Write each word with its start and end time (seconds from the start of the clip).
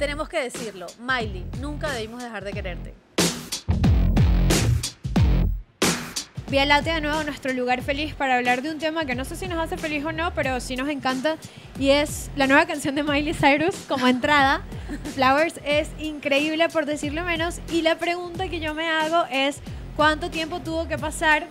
tenemos 0.00 0.30
que 0.30 0.40
decirlo. 0.40 0.86
Miley, 0.98 1.44
nunca 1.60 1.92
debimos 1.92 2.22
dejar 2.22 2.42
de 2.42 2.52
quererte. 2.54 2.94
Vía 6.48 6.64
Láctea 6.64 6.94
de 6.94 7.00
nuevo 7.02 7.22
nuestro 7.22 7.52
lugar 7.52 7.82
feliz 7.82 8.14
para 8.14 8.36
hablar 8.36 8.62
de 8.62 8.70
un 8.70 8.78
tema 8.78 9.04
que 9.04 9.14
no 9.14 9.26
sé 9.26 9.36
si 9.36 9.46
nos 9.46 9.58
hace 9.58 9.76
feliz 9.76 10.02
o 10.04 10.10
no, 10.10 10.32
pero 10.34 10.58
sí 10.58 10.74
nos 10.74 10.88
encanta 10.88 11.36
y 11.78 11.90
es 11.90 12.30
la 12.34 12.46
nueva 12.46 12.66
canción 12.66 12.94
de 12.94 13.02
Miley 13.02 13.34
Cyrus 13.34 13.76
como 13.86 14.08
entrada. 14.08 14.62
Flowers 15.14 15.60
es 15.64 15.90
increíble 15.98 16.70
por 16.70 16.86
decirlo 16.86 17.22
menos 17.22 17.60
y 17.70 17.82
la 17.82 17.98
pregunta 17.98 18.48
que 18.48 18.58
yo 18.58 18.74
me 18.74 18.88
hago 18.88 19.26
es 19.30 19.60
¿cuánto 19.96 20.30
tiempo 20.30 20.60
tuvo 20.60 20.88
que 20.88 20.96
pasar 20.96 21.46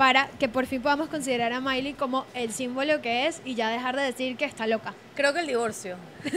para 0.00 0.28
que 0.38 0.48
por 0.48 0.64
fin 0.64 0.80
podamos 0.80 1.10
considerar 1.10 1.52
a 1.52 1.60
Miley 1.60 1.92
como 1.92 2.24
el 2.32 2.50
símbolo 2.54 3.02
que 3.02 3.26
es 3.26 3.42
y 3.44 3.54
ya 3.54 3.68
dejar 3.68 3.96
de 3.96 4.02
decir 4.02 4.34
que 4.38 4.46
está 4.46 4.66
loca? 4.66 4.94
Creo 5.14 5.34
que 5.34 5.40
el 5.40 5.46
divorcio. 5.46 5.98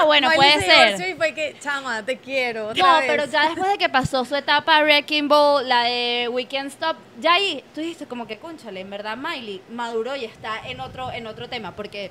Ah, 0.00 0.06
bueno, 0.06 0.28
Miley 0.30 0.36
puede 0.38 0.60
se 0.60 0.96
ser. 0.96 1.10
Y 1.10 1.14
fue 1.14 1.34
que, 1.34 1.54
chama, 1.60 2.02
te 2.02 2.16
quiero. 2.16 2.68
otra 2.68 2.82
No, 2.86 2.98
vez". 3.00 3.04
pero 3.06 3.26
ya 3.26 3.44
después 3.50 3.70
de 3.72 3.76
que 3.76 3.90
pasó 3.90 4.24
su 4.24 4.34
etapa 4.34 4.80
Wrecking 4.82 5.28
Ball, 5.28 5.68
la 5.68 5.82
de 5.84 6.28
Weekend 6.32 6.68
Stop, 6.70 6.96
ya 7.20 7.34
ahí 7.34 7.62
tú 7.74 7.82
dijiste 7.82 8.06
como 8.06 8.26
que, 8.26 8.38
conchale, 8.38 8.80
en 8.80 8.88
verdad 8.88 9.18
Miley 9.18 9.60
maduró 9.70 10.16
y 10.16 10.24
está 10.24 10.66
en 10.66 10.80
otro, 10.80 11.12
en 11.12 11.26
otro 11.26 11.46
tema, 11.50 11.76
porque... 11.76 12.10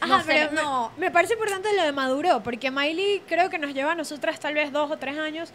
Ajá, 0.00 0.06
no 0.18 0.20
sé, 0.20 0.26
pero 0.26 0.50
me- 0.52 0.62
no, 0.62 0.92
me 0.96 1.10
parece 1.10 1.34
importante 1.34 1.68
lo 1.76 1.82
de 1.82 1.92
Maduro, 1.92 2.42
porque 2.42 2.70
Miley 2.70 3.20
creo 3.28 3.50
que 3.50 3.58
nos 3.58 3.74
lleva 3.74 3.92
a 3.92 3.94
nosotras 3.94 4.40
tal 4.40 4.54
vez 4.54 4.72
dos 4.72 4.90
o 4.90 4.96
tres 4.96 5.18
años. 5.18 5.50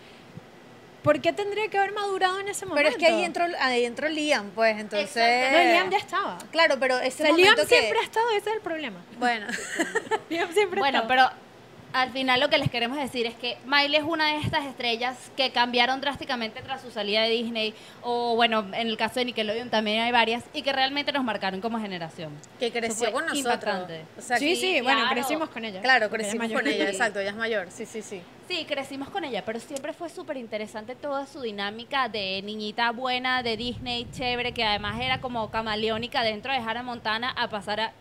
¿Por 1.03 1.19
qué 1.21 1.33
tendría 1.33 1.67
que 1.67 1.77
haber 1.77 1.93
madurado 1.93 2.39
en 2.39 2.47
ese 2.47 2.65
momento? 2.65 2.77
Pero 2.77 2.89
es 2.89 2.95
que 2.97 3.11
ahí 3.11 3.23
entró, 3.23 3.45
ahí 3.59 3.85
entró 3.85 4.07
Liam, 4.09 4.51
pues, 4.51 4.77
entonces... 4.79 5.51
No, 5.51 5.57
Liam 5.57 5.89
ya 5.89 5.97
estaba. 5.97 6.37
Claro, 6.51 6.75
pero 6.79 6.97
O 6.97 6.99
ese 6.99 7.23
sea, 7.23 7.31
Liam 7.31 7.39
momento 7.49 7.61
que... 7.67 7.75
siempre 7.79 7.99
ha 7.99 8.03
estado, 8.03 8.29
ese 8.31 8.49
es 8.51 8.55
el 8.55 8.61
problema. 8.61 9.03
Bueno, 9.17 9.47
Liam 10.29 10.51
siempre 10.53 10.79
ha 10.79 10.81
Bueno, 10.81 10.99
estado. 11.01 11.07
pero 11.07 11.50
al 11.94 12.12
final 12.12 12.40
lo 12.40 12.50
que 12.50 12.58
les 12.58 12.70
queremos 12.70 12.98
decir 12.98 13.26
es 13.26 13.36
que 13.36 13.58
Miley 13.66 13.98
es 13.98 14.04
una 14.04 14.27
de 14.34 14.38
estas 14.38 14.66
estrellas 14.66 15.18
que 15.36 15.52
cambiaron 15.52 16.00
drásticamente 16.02 16.62
tras 16.62 16.81
su 16.81 16.92
salida 16.92 17.23
de 17.23 17.30
Disney, 17.30 17.73
o 18.02 18.36
bueno, 18.36 18.66
en 18.73 18.88
el 18.88 18.98
caso 18.98 19.16
de 19.20 19.25
Nickelodeon 19.25 19.70
también 19.70 20.02
hay 20.02 20.11
varias, 20.11 20.44
y 20.53 20.61
que 20.61 20.72
realmente 20.72 21.11
nos 21.11 21.23
marcaron 21.23 21.59
como 21.61 21.80
generación. 21.80 22.31
que 22.59 22.72
creció 22.72 23.11
con 23.11 23.25
nosotros. 23.25 23.38
impactante. 23.39 24.06
O 24.17 24.22
sea, 24.22 24.38
sí, 24.38 24.45
que- 24.50 24.56
sí, 24.56 24.81
bueno, 24.81 25.02
crecimos 25.09 25.50
con 25.50 25.66
ella. 25.66 25.81
Claro, 25.81 26.09
crecimos 26.09 26.52
con 26.52 26.67
ella, 26.67 26.89
exacto, 26.89 27.20
ella 27.20 27.31
es 27.31 27.36
mayor, 27.36 27.67
sí, 27.72 27.86
sí, 27.86 28.02
sí. 28.02 28.22
Sí, 28.48 28.66
crecimos 28.66 29.09
con 29.09 29.23
ella, 29.23 29.44
pero 29.45 29.59
siempre 29.59 29.94
fue 29.94 30.09
súper 30.09 30.38
interesante 30.38 30.95
toda 30.95 31.26
su 31.26 31.42
dinámica 31.42 32.09
de 32.09 32.42
niñita 32.44 32.92
buena, 32.92 33.44
de 33.44 33.55
Disney, 33.58 34.08
chévere, 34.11 34.52
que 34.52 34.64
además 34.64 35.00
era 35.00 35.22
como 35.22 35.50
camaleónica 35.52 36.22
dentro 36.23 36.52
de 36.52 36.59
Hannah 36.59 36.83
Montana, 36.83 37.31
a 37.31 37.48
pasar 37.50 37.80
a 37.80 37.94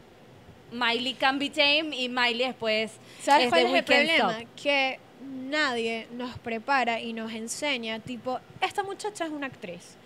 Miley 0.72 1.14
Can 1.14 1.38
Be 1.38 1.50
Tame 1.50 1.96
y 1.96 2.08
Miley 2.08 2.46
después. 2.46 2.92
¿Sabes 3.22 3.44
es 3.44 3.50
cuál 3.50 3.66
es 3.66 3.74
el 3.74 3.84
problema? 3.84 4.32
Stop. 4.38 4.48
Que 4.56 4.98
nadie 5.22 6.06
nos 6.12 6.38
prepara 6.38 7.00
y 7.00 7.12
nos 7.12 7.32
enseña, 7.32 7.98
tipo, 8.00 8.38
esta 8.60 8.82
muchacha 8.82 9.24
es 9.26 9.30
una 9.30 9.46
actriz. 9.46 9.96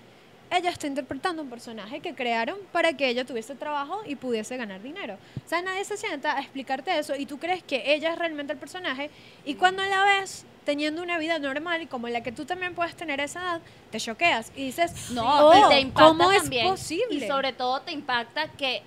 Ella 0.51 0.71
está 0.71 0.87
interpretando 0.87 1.43
un 1.43 1.51
personaje 1.51 2.01
que 2.01 2.15
crearon 2.15 2.57
para 2.71 2.93
que 2.97 3.09
ella 3.09 3.25
tuviese 3.25 3.55
trabajo 3.55 4.03
y 4.07 4.15
pudiese 4.15 4.57
ganar 4.57 4.83
dinero. 4.83 5.17
O 5.45 5.49
sea, 5.49 5.63
nadie 5.63 5.85
se 5.85 5.97
sienta 5.97 6.37
a 6.37 6.41
explicarte 6.41 6.97
eso 6.97 7.17
y 7.17 7.27
tú 7.27 7.39
crees 7.39 7.63
que 7.63 7.95
ella 7.95 8.13
es 8.13 8.19
realmente 8.19 8.53
el 8.53 8.59
personaje 8.59 9.11
y 9.45 9.55
cuando 9.55 9.83
la 9.83 10.05
ves 10.05 10.45
teniendo 10.65 11.03
una 11.03 11.19
vida 11.19 11.39
normal 11.39 11.89
como 11.89 12.09
la 12.09 12.23
que 12.23 12.31
tú 12.31 12.45
también 12.45 12.75
puedes 12.75 12.95
tener 12.95 13.21
a 13.21 13.25
esa 13.25 13.41
edad, 13.41 13.61
te 13.91 13.99
choqueas 13.99 14.53
y 14.55 14.67
dices, 14.67 15.11
No, 15.11 15.49
"Oh, 15.49 15.55
y 15.55 15.69
te 15.75 15.81
impacta 15.81 16.09
¿cómo 16.09 16.31
también. 16.33 16.67
es 16.67 16.71
posible? 16.71 17.07
Y 17.17 17.27
sobre 17.27 17.53
todo 17.53 17.81
te 17.83 17.93
impacta 17.93 18.49
que 18.53 18.83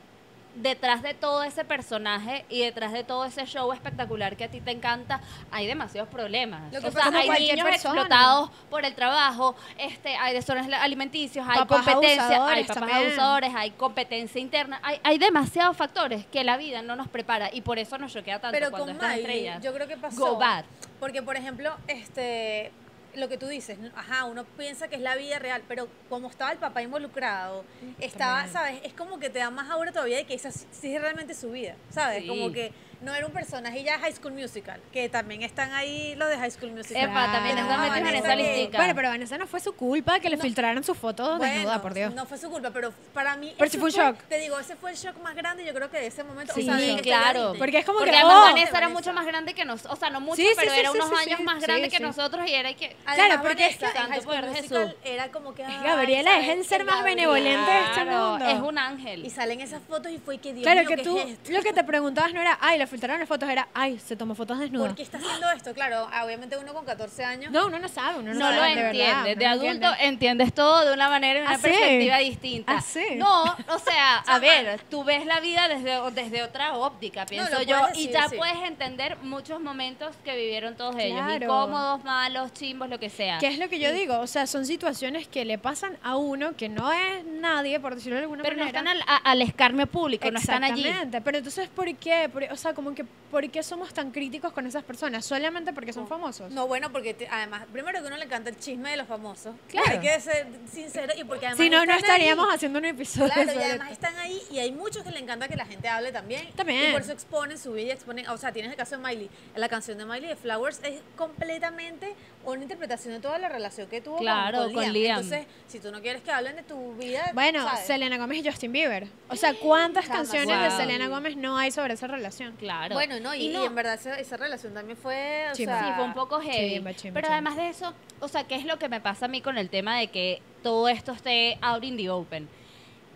detrás 0.61 1.01
de 1.01 1.13
todo 1.13 1.43
ese 1.43 1.63
personaje 1.63 2.45
y 2.49 2.61
detrás 2.61 2.91
de 2.91 3.03
todo 3.03 3.25
ese 3.25 3.45
show 3.45 3.71
espectacular 3.71 4.35
que 4.35 4.45
a 4.45 4.47
ti 4.49 4.61
te 4.61 4.71
encanta, 4.71 5.21
hay 5.51 5.67
demasiados 5.67 6.09
problemas. 6.09 6.73
Lo 6.73 6.81
que 6.81 6.87
o 6.87 6.91
sea, 6.91 7.05
hay 7.07 7.29
niños 7.29 7.67
persona. 7.67 8.01
explotados 8.01 8.49
por 8.69 8.85
el 8.85 8.93
trabajo, 8.95 9.55
este, 9.77 10.15
hay 10.15 10.33
desórdenes 10.33 10.73
alimenticios, 10.79 11.45
hay 11.47 11.59
Papás 11.59 11.85
competencia, 11.85 12.47
hay 12.47 12.63
papás 12.63 12.77
también. 12.79 12.97
abusadores, 13.07 13.53
hay 13.55 13.71
competencia 13.71 14.41
interna, 14.41 14.79
hay, 14.83 14.99
hay 15.03 15.17
demasiados 15.17 15.77
factores 15.77 16.25
que 16.25 16.43
la 16.43 16.57
vida 16.57 16.81
no 16.81 16.95
nos 16.95 17.07
prepara 17.07 17.49
y 17.53 17.61
por 17.61 17.77
eso 17.79 17.97
nos 17.97 18.13
choquea 18.13 18.39
tanto 18.39 18.57
Pero 18.57 18.71
cuando 18.71 18.87
con 18.87 18.95
estas 18.95 19.09
Miley, 19.09 19.21
estrellas 19.25 19.63
yo 19.63 19.73
creo 19.73 19.87
que 19.87 19.97
pasó. 19.97 20.19
go 20.19 20.37
bad. 20.37 20.65
Porque, 20.99 21.21
por 21.21 21.35
ejemplo, 21.35 21.75
este 21.87 22.71
lo 23.15 23.29
que 23.29 23.37
tú 23.37 23.47
dices, 23.47 23.77
ajá, 23.95 24.25
uno 24.25 24.45
piensa 24.57 24.87
que 24.87 24.95
es 24.95 25.01
la 25.01 25.15
vida 25.15 25.39
real, 25.39 25.63
pero 25.67 25.87
como 26.09 26.29
estaba 26.29 26.51
el 26.51 26.57
papá 26.57 26.81
involucrado, 26.81 27.63
estaba, 27.99 28.43
También. 28.43 28.53
¿sabes? 28.53 28.81
Es 28.83 28.93
como 28.93 29.19
que 29.19 29.29
te 29.29 29.39
da 29.39 29.49
más 29.49 29.69
aura 29.69 29.91
todavía 29.91 30.17
de 30.17 30.25
que 30.25 30.33
esa 30.33 30.51
sí 30.51 30.65
sí 30.71 30.95
es 30.95 31.01
realmente 31.01 31.33
su 31.33 31.51
vida, 31.51 31.75
¿sabes? 31.89 32.21
Sí. 32.23 32.27
Como 32.27 32.51
que 32.51 32.71
no 33.01 33.13
era 33.13 33.25
un 33.27 33.31
personaje 33.33 33.83
ya 33.83 33.93
de 33.97 33.99
High 34.03 34.13
School 34.15 34.33
Musical, 34.33 34.79
que 34.91 35.07
también 35.09 35.43
están 35.43 35.71
ahí 35.73 36.15
los 36.15 36.29
de 36.29 36.37
High 36.37 36.51
School 36.51 36.71
Musical. 36.71 37.03
Epa, 37.03 37.31
también 37.31 37.57
a 37.57 37.61
metidos 37.63 37.85
en 37.97 38.03
Vanessa 38.03 38.17
esa 38.25 38.35
listica. 38.35 38.77
Bueno, 38.77 38.95
pero 38.95 39.09
Vanessa 39.09 39.37
no 39.37 39.47
fue 39.47 39.59
su 39.59 39.73
culpa 39.75 40.19
que 40.19 40.29
le 40.29 40.37
No. 40.37 40.41
filtraran 40.43 40.83
sus 40.83 40.97
fotos 40.97 41.37
Bueno, 41.37 41.53
desnuda, 41.53 41.81
por 41.81 41.93
Dios. 41.93 42.13
No 42.13 42.25
fue 42.25 42.37
su 42.37 42.49
culpa, 42.49 42.71
pero 42.71 42.91
para 43.13 43.35
mí. 43.35 43.53
Pero 43.57 43.65
ese 43.67 43.73
sí 43.73 43.77
fue 43.79 43.89
un 43.89 43.95
shock. 43.95 44.17
Te 44.27 44.39
digo, 44.39 44.59
ese 44.59 44.75
fue 44.75 44.91
el 44.91 44.97
shock 44.97 45.21
más 45.21 45.35
grande, 45.35 45.65
yo 45.65 45.73
creo 45.73 45.89
que 45.89 45.97
de 45.99 46.07
ese 46.07 46.23
momento. 46.23 46.53
Sí, 46.53 46.61
o 46.61 46.65
sea, 46.65 46.75
de 46.75 46.85
que 46.87 46.95
esté 46.95 47.09
la 47.11 47.17
claro. 47.19 47.53
Porque 47.57 47.79
es 47.79 47.85
como 47.85 47.99
Porque 47.99 48.11
que, 48.11 48.17
además 48.17 48.37
oh, 48.37 48.41
Vanessa 48.53 48.77
era 48.77 48.89
mucho 48.89 49.13
más 49.13 49.25
grande 49.25 49.53
que 49.53 49.65
nosotros, 49.65 49.93
o 49.97 49.99
sea, 49.99 50.09
no 50.09 50.19
mucho, 50.21 50.35
Sí, 50.37 50.43
sí, 50.47 50.53
pero 50.57 50.71
sí, 50.73 50.79
era 50.79 50.91
sí, 50.91 50.97
unos 50.97 51.09
sí, 51.09 51.15
años 51.25 51.37
sí. 51.37 51.43
más 51.43 51.55
Sí, 51.59 51.61
grande 51.61 51.89
que 51.89 51.97
sí. 51.97 52.03
nosotros 52.03 52.47
y 52.49 52.53
era 52.53 52.73
que... 52.73 52.95
Además, 53.05 53.15
Claro, 53.27 53.41
porque 53.43 53.65
es 53.67 53.77
que- 53.77 53.85
en 53.85 53.91
School 54.21 54.23
poder 54.23 54.53
Jesús. 54.55 54.95
era 55.03 55.31
como 55.31 55.53
que. 55.53 55.63
Gabriela, 55.63 56.39
el 56.51 56.65
ser 56.65 56.83
más 56.85 57.03
benevolente 57.03 57.71
de 57.71 57.79
este 57.81 58.05
mundo. 58.05 58.45
es 58.47 58.59
un 58.59 58.77
ángel. 58.77 59.25
Y 59.25 59.29
salen 59.29 59.61
esas 59.61 59.81
fotos 59.83 60.11
y 60.11 60.17
fue 60.17 60.37
que 60.39 60.53
Dios 60.53 60.63
Claro 60.63 60.87
que 60.87 60.95
¿qué 60.95 61.03
tú, 61.03 61.19
lo 61.49 61.61
que 61.61 61.73
te 61.73 61.83
preguntabas 61.83 62.33
no 62.33 62.41
era, 62.41 62.57
ay, 62.61 62.77
le 62.87 62.91
filtraron 62.91 63.19
las 63.19 63.27
fotos, 63.27 63.49
era, 63.49 63.67
ay, 63.73 63.99
se 63.99 64.15
tomó 64.15 64.33
fotos 64.35 64.59
desnudas. 64.59 64.87
¿Por 64.87 64.95
qué 64.95 65.03
está 65.03 65.17
haciendo 65.17 65.49
esto? 65.51 65.73
Claro, 65.73 66.07
ah, 66.11 66.23
obviamente 66.25 66.57
uno 66.57 66.73
con 66.73 66.85
14 66.85 67.23
años. 67.25 67.51
No, 67.51 67.67
uno 67.67 67.79
no 67.79 67.87
sabe, 67.89 68.19
uno 68.19 68.33
no, 68.33 68.39
no 68.39 68.51
lo 68.51 68.57
sabe, 68.57 68.69
de 68.75 68.75
verdad, 68.83 68.91
entiendes. 68.93 69.35
no 69.35 69.39
de 69.39 69.45
adulto 69.45 69.71
entiende. 69.89 70.05
entiendes 70.07 70.53
todo 70.53 70.85
de 70.85 70.93
una 70.93 71.09
manera 71.09 71.39
y 71.39 71.41
una 71.43 71.51
¿Ah, 71.51 71.55
sí? 71.57 71.61
perspectiva 71.63 72.17
distinta. 72.19 72.73
¿Ah, 72.77 72.81
sí? 72.81 73.05
No, 73.17 73.43
o 73.43 73.79
sea, 73.79 74.17
a 74.27 74.39
ver, 74.39 74.79
tú 74.89 75.03
ves 75.03 75.25
la 75.25 75.39
vida 75.39 75.67
desde, 75.67 75.99
desde 76.11 76.43
otra 76.43 76.75
óptica, 76.77 77.25
pienso 77.25 77.61
yo, 77.63 77.77
y 77.95 78.09
ya 78.09 78.27
sí. 78.29 78.37
puedes 78.37 78.57
entender 78.63 79.17
muchos 79.21 79.59
momentos 79.59 80.15
que 80.23 80.35
vivieron 80.35 80.75
todos 80.75 80.95
ellos, 80.97 81.19
incómodos, 81.41 82.03
malos, 82.03 82.53
chimbos, 82.53 82.89
lo 82.89 82.99
que 82.99 83.09
sea. 83.09 83.37
¿Qué 83.39 83.47
es 83.47 83.59
lo 83.59 83.69
que 83.69 83.79
yo 83.79 83.91
digo? 83.91 84.19
O 84.19 84.27
sea, 84.27 84.47
son 84.47 84.65
situaciones 84.65 85.27
que 85.27 85.43
le 85.45 85.57
pasan 85.57 85.97
a 86.03 86.15
uno 86.15 86.55
que 86.55 86.69
no 86.69 86.91
es 86.93 87.25
nadie, 87.25 87.79
por 87.79 87.95
decirlo 87.95 88.15
de 88.17 88.21
alguna 88.23 88.43
Pero 88.43 88.55
no 88.55 88.63
manera. 88.63 88.79
están 88.79 88.87
al, 88.87 89.01
a- 89.07 89.17
al 89.31 89.41
escarnio 89.41 89.87
público, 89.87 90.29
no 90.31 90.39
están 90.39 90.63
allí. 90.63 90.81
Exactamente. 90.81 91.21
Pero 91.21 91.37
entonces, 91.39 91.67
¿por 91.69 91.93
qué? 91.95 92.29
Por- 92.31 92.43
o 92.43 92.55
sea, 92.55 92.73
como 92.77 92.93
que, 92.93 93.03
¿por 93.31 93.49
qué 93.49 93.63
somos 93.63 93.91
tan 93.91 94.11
críticos 94.11 94.53
con 94.53 94.67
esas 94.67 94.83
personas? 94.83 95.25
¿Solamente 95.25 95.73
porque 95.73 95.91
son 95.91 96.07
famosos? 96.07 96.51
No, 96.51 96.67
bueno, 96.67 96.91
porque 96.91 97.15
te- 97.15 97.27
además, 97.27 97.65
primero 97.73 97.99
que 98.01 98.05
uno 98.07 98.17
le 98.17 98.25
encanta 98.25 98.51
el 98.51 98.57
chisme 98.59 98.91
de 98.91 98.97
los 98.97 99.07
famosos. 99.07 99.55
Claro. 99.67 99.89
Hay 99.93 99.99
que 99.99 100.19
ser 100.21 100.45
sincero 100.71 101.11
y 101.17 101.23
porque 101.23 101.47
además. 101.47 101.63
si 101.63 101.71
no, 101.71 101.83
no 101.87 101.93
estaríamos 101.93 102.47
ahí. 102.49 102.55
haciendo 102.55 102.77
un 102.77 102.85
episodio 102.85 103.33
Claro, 103.33 103.49
y 103.49 103.53
sobre 103.55 103.65
además 103.65 103.91
esto. 103.91 104.05
están 104.05 104.19
ahí 104.21 104.39
y 104.51 104.59
hay 104.59 104.71
muchos 104.71 105.03
que 105.03 105.09
le 105.09 105.17
encanta 105.19 105.47
que 105.47 105.55
la 105.55 105.65
gente 105.65 105.87
hable 105.87 106.11
también. 106.11 106.47
También. 106.55 106.89
Y 106.89 106.91
por 106.91 107.01
eso 107.01 107.11
exponen 107.13 107.57
su 107.57 107.73
vida 107.73 107.87
y 107.87 107.91
exponen. 107.91 108.29
O 108.29 108.37
sea, 108.37 108.51
tienes 108.51 108.69
el 108.71 108.77
caso 108.77 108.95
de 108.95 109.01
Miley. 109.03 109.29
La 109.55 109.69
canción 109.69 109.97
de 109.97 110.05
Miley 110.05 110.29
de 110.29 110.35
Flowers 110.35 110.79
es 110.83 111.01
completamente 111.15 112.13
una 112.45 112.61
interpretación 112.61 113.13
de 113.15 113.19
toda 113.19 113.39
la 113.39 113.49
relación 113.49 113.87
que 113.89 114.01
tuvo 114.01 114.15
con- 114.17 114.23
Claro, 114.23 114.65
con, 114.65 114.73
con 114.73 114.83
Liam. 114.83 114.93
Liam. 114.93 115.19
Entonces, 115.23 115.47
si 115.67 115.79
tú 115.79 115.91
no 115.91 116.01
quieres 116.01 116.21
que 116.21 116.31
hablen 116.31 116.55
de 116.55 116.63
tu 116.63 116.93
vida. 116.93 117.31
Bueno, 117.33 117.63
¿sabes? 117.67 117.87
Selena 117.87 118.17
Gómez 118.17 118.45
y 118.45 118.47
Justin 118.49 118.71
Bieber. 118.71 119.07
O 119.29 119.35
sea, 119.35 119.53
¿cuántas 119.55 120.05
canciones 120.07 120.61
de. 120.61 120.77
Selena 120.77 121.07
Gómez 121.07 121.35
no 121.35 121.57
hay 121.57 121.71
sobre 121.71 121.95
esa 121.95 122.05
relación? 122.07 122.55
Claro. 122.57 122.66
Bueno, 122.93 123.19
no, 123.19 123.33
y, 123.35 123.47
Y 123.47 123.49
no- 123.53 123.63
y 123.63 123.65
en 123.65 123.75
verdad 123.75 123.93
esa, 123.95 124.19
esa 124.19 124.37
relación 124.37 124.73
también 124.73 124.97
fue. 124.97 125.47
O 125.51 125.55
Chimba. 125.55 125.79
sea, 125.79 125.87
Sí, 125.87 125.93
fue 125.95 126.05
un 126.05 126.13
poco 126.13 126.39
heavy. 126.41 126.75
Chimba, 126.75 126.93
chimba, 126.93 127.13
pero 127.21 127.31
además 127.33 127.55
de 127.55 127.69
eso, 127.69 127.93
o 128.19 128.27
sea, 128.27 128.43
¿qué 128.45 128.55
es 128.55 128.65
lo 128.65 128.77
que 128.79 128.89
me 128.89 129.01
pasa 129.01 129.25
a 129.25 129.27
mí 129.27 129.41
con 129.41 129.57
el 129.57 129.69
tema 129.69 129.97
de 129.97 130.07
que 130.07 130.41
todo 130.63 130.87
esto 130.89 131.11
esté 131.11 131.57
out 131.61 131.83
in 131.83 131.97
the 131.97 132.09
open? 132.09 132.47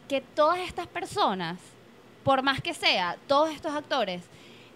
Que 0.07 0.22
todas 0.22 0.59
estas 0.59 0.88
personas, 0.88 1.59
por 2.23 2.41
más 2.44 2.61
que 2.61 2.73
sea, 2.73 3.17
todos 3.28 3.50
estos 3.51 3.73
actores, 3.73 4.23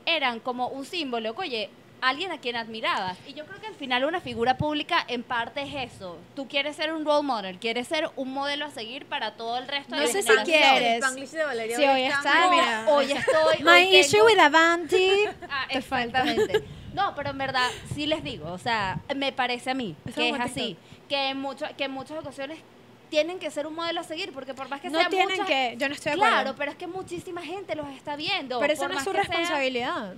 eran 0.05 0.39
como 0.39 0.67
un 0.67 0.85
símbolo, 0.85 1.33
que, 1.35 1.41
oye, 1.41 1.69
alguien 2.01 2.31
a 2.31 2.37
quien 2.39 2.55
admirabas. 2.55 3.17
Y 3.27 3.33
yo 3.33 3.45
creo 3.45 3.59
que 3.59 3.67
al 3.67 3.73
final 3.75 4.03
una 4.05 4.21
figura 4.21 4.57
pública 4.57 5.03
en 5.07 5.23
parte 5.23 5.61
es 5.63 5.93
eso. 5.93 6.17
Tú 6.35 6.47
quieres 6.47 6.75
ser 6.75 6.93
un 6.93 7.03
role 7.05 7.23
model, 7.23 7.57
quieres 7.57 7.87
ser 7.87 8.09
un 8.15 8.31
modelo 8.31 8.65
a 8.65 8.71
seguir 8.71 9.05
para 9.05 9.31
todo 9.37 9.57
el 9.57 9.67
resto 9.67 9.95
No 9.95 10.01
de 10.01 10.07
sé 10.07 10.17
la 10.17 10.21
si 10.21 10.27
generación. 10.27 10.59
quieres. 10.77 10.87
El 10.97 11.03
Spanglish 11.03 11.29
de 11.31 11.45
Valeria 11.45 11.75
Sí, 11.77 11.83
hoy 11.85 12.01
está, 12.03 12.45
No, 12.45 12.51
mira. 12.51 12.85
hoy 12.89 13.11
estoy... 13.11 13.63
My 13.63 13.69
hoy 13.71 13.95
issue 13.97 14.11
tengo- 14.11 14.25
with 14.25 14.39
Avanti. 14.39 15.11
Ah, 15.49 15.65
Te 15.71 15.81
falta. 15.81 16.19
exactamente. 16.21 16.67
No, 16.93 17.13
pero 17.15 17.31
en 17.31 17.37
verdad 17.37 17.69
sí 17.93 18.05
les 18.05 18.23
digo, 18.23 18.51
o 18.51 18.57
sea, 18.57 18.99
me 19.15 19.33
parece 19.33 19.71
a 19.71 19.73
mí 19.73 19.95
Eso 20.05 20.15
que 20.15 20.29
es 20.29 20.35
es 20.35 20.41
así, 20.41 20.77
que 21.09 21.29
en, 21.29 21.41
mucho, 21.41 21.65
que 21.77 21.83
en 21.85 21.91
muchas 21.91 22.17
ocasiones 22.19 22.57
tienen 23.09 23.37
que 23.37 23.51
ser 23.51 23.67
un 23.67 23.75
modelo 23.75 23.99
a 23.99 24.03
seguir, 24.03 24.31
porque 24.31 24.53
por 24.53 24.69
más 24.69 24.79
que 24.79 24.89
No 24.89 24.99
sean 24.99 25.09
tienen 25.11 25.29
muchas- 25.31 25.47
que, 25.47 25.75
yo 25.77 25.89
no 25.89 25.93
estoy 25.95 26.11
de 26.13 26.17
acuerdo. 26.17 26.35
Claro, 26.35 26.55
pero 26.57 26.71
es 26.71 26.77
que 26.77 26.87
muchísima 26.87 27.41
gente 27.41 27.75
los 27.75 27.87
está 27.89 28.15
viendo. 28.15 28.59
Pero 28.59 28.73
eso 28.73 28.83
por 28.83 28.91
no 28.93 28.97
es 28.97 29.03
su 29.03 29.11
sea- 29.11 29.21
responsabilidad. 29.23 30.13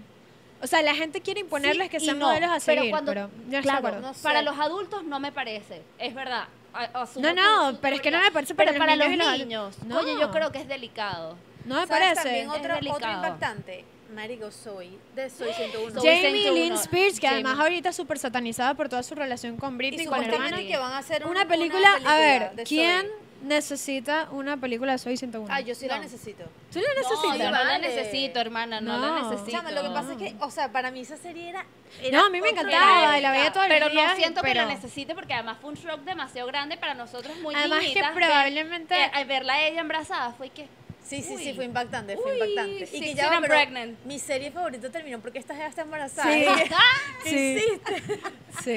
O 0.61 0.67
sea, 0.67 0.81
la 0.81 0.95
gente 0.95 1.21
quiere 1.21 1.39
imponerles 1.41 1.85
Sí 1.85 1.89
que 1.91 1.97
y 1.97 2.05
sean 2.05 2.19
no, 2.19 2.27
modelos 2.27 2.49
a 2.49 2.53
pero 2.65 2.79
seguir, 2.81 2.89
cuando- 2.91 3.11
pero 3.11 3.29
no 3.47 3.61
claro, 3.61 3.99
no 4.01 4.13
sé. 4.13 4.23
Para 4.23 4.41
los 4.41 4.57
adultos 4.59 5.03
no 5.03 5.19
me 5.19 5.31
parece, 5.31 5.81
es 5.99 6.13
verdad. 6.15 6.45
asumo 6.93 7.27
No, 7.27 7.33
no, 7.71 7.79
pero 7.79 7.95
es 7.95 8.01
que 8.01 8.11
no 8.11 8.19
me 8.21 8.31
parece 8.31 8.53
para 8.55 8.71
Pero 8.71 8.85
los 8.85 8.85
para 8.87 8.97
niños 8.97 9.25
y 9.25 9.27
los 9.29 9.37
niños. 9.39 9.75
No. 9.85 9.99
Oye, 9.99 10.19
yo 10.19 10.31
creo 10.31 10.51
que 10.51 10.59
es 10.59 10.67
delicado. 10.67 11.35
No 11.65 11.75
me 11.75 11.87
¿Sabes 11.87 11.89
parece. 11.89 12.15
También 12.23 12.43
Es 12.45 12.49
otro, 12.49 12.61
otro 12.61 12.75
delicado. 12.75 13.13
impactante. 13.25 13.85
Marico, 14.15 14.51
soy 14.51 14.97
de 15.15 15.29
Soy 15.29 15.51
101. 15.57 15.99
Soy 16.01 16.09
Jamie 16.15 16.41
101. 16.43 16.53
Lynn 16.53 16.73
Spears, 16.75 17.19
que 17.19 17.27
Jamie. 17.27 17.43
además 17.43 17.59
ahorita 17.59 17.89
es 17.89 17.95
súper 17.95 18.19
satanizada 18.19 18.73
por 18.73 18.87
toda 18.89 19.03
su 19.03 19.15
relación 19.15 19.57
con 19.57 19.73
y 19.73 19.77
Britney, 19.77 20.05
con 20.05 20.17
la 20.19 20.23
supuestamente 20.25 20.55
hermana. 20.63 20.67
que 20.71 20.77
van 20.77 20.93
a 20.93 20.97
hacer 20.99 21.25
un- 21.25 21.31
Una 21.31 21.47
película, 21.47 21.89
a 21.89 21.93
película 21.93 22.17
ver, 22.17 22.51
¿quién 22.65 23.01
Zoe. 23.07 23.11
Necesita 23.43 24.27
una 24.31 24.57
película 24.57 24.93
de 24.93 24.97
Soy 24.97 25.17
101? 25.17 25.47
Ah, 25.53 25.61
yo 25.61 25.75
sí 25.75 25.87
la 25.87 25.97
No. 25.97 26.03
necesito. 26.03 26.43
¿Tú 26.71 26.79
la 26.79 26.87
No, 26.87 26.95
necesitas? 26.95 27.37
yo 27.37 27.45
no 27.45 27.51
la 27.51 27.63
Vale. 27.63 27.87
necesito, 27.87 28.39
hermana, 28.39 28.81
no, 28.81 28.97
No. 28.97 29.15
la 29.15 29.21
necesito. 29.29 29.51
Chama, 29.57 29.71
lo 29.71 29.83
que 29.83 29.89
pasa 29.89 30.11
es 30.13 30.17
que, 30.17 30.35
o 30.39 30.51
sea, 30.51 30.71
para 30.71 30.91
mí 30.91 31.01
esa 31.01 31.17
serie 31.17 31.49
era. 31.49 31.65
era 32.01 32.17
No, 32.19 32.25
a 32.25 32.29
mí 32.29 32.41
me 32.41 32.49
encantaba, 32.49 33.17
y 33.17 33.21
la 33.21 33.31
veía 33.31 33.51
todos 33.53 33.67
pero 33.67 33.85
los 33.85 33.93
días. 33.93 34.09
no 34.11 34.15
siento 34.17 34.41
que 34.41 34.47
pero- 34.49 34.61
la 34.61 34.67
necesite 34.67 35.15
porque 35.15 35.33
además 35.33 35.57
fue 35.61 35.69
un 35.71 35.75
shock 35.75 36.01
demasiado 36.01 36.47
grande 36.47 36.77
para 36.77 36.93
nosotros 36.93 37.35
muy 37.41 37.55
Además 37.55 37.79
que 37.79 37.87
niñitas, 37.89 38.13
ver- 38.15 38.23
probablemente- 38.25 38.95
eh, 38.95 39.11
al 39.13 39.25
verla 39.25 39.53
a 39.53 39.61
ella 39.67 39.81
embarazada 39.81 40.31
fue 40.33 40.49
que 40.49 40.67
Sí, 41.07 41.21
sí, 41.21 41.37
sí, 41.37 41.49
Uy. 41.49 41.53
fue 41.55 41.65
impactante, 41.65 42.17
fue 42.17 42.31
Uy, 42.33 42.37
impactante. 42.37 42.75
Y 42.75 42.79
que 42.79 42.85
16 42.91 43.15
ya 43.15 43.29
pero 43.29 43.41
pregnant. 43.53 43.97
mi 44.05 44.19
serie 44.19 44.51
favorita 44.51 44.89
terminó 44.91 45.19
porque 45.19 45.39
esta 45.39 45.55
ya 45.57 45.67
está 45.67 45.83
embarazada. 45.83 46.31
Sí. 46.33 46.45
¿Qué 47.23 47.29
Sí. 47.29 47.63
hiciste? 47.63 48.19
Sí. 48.63 48.71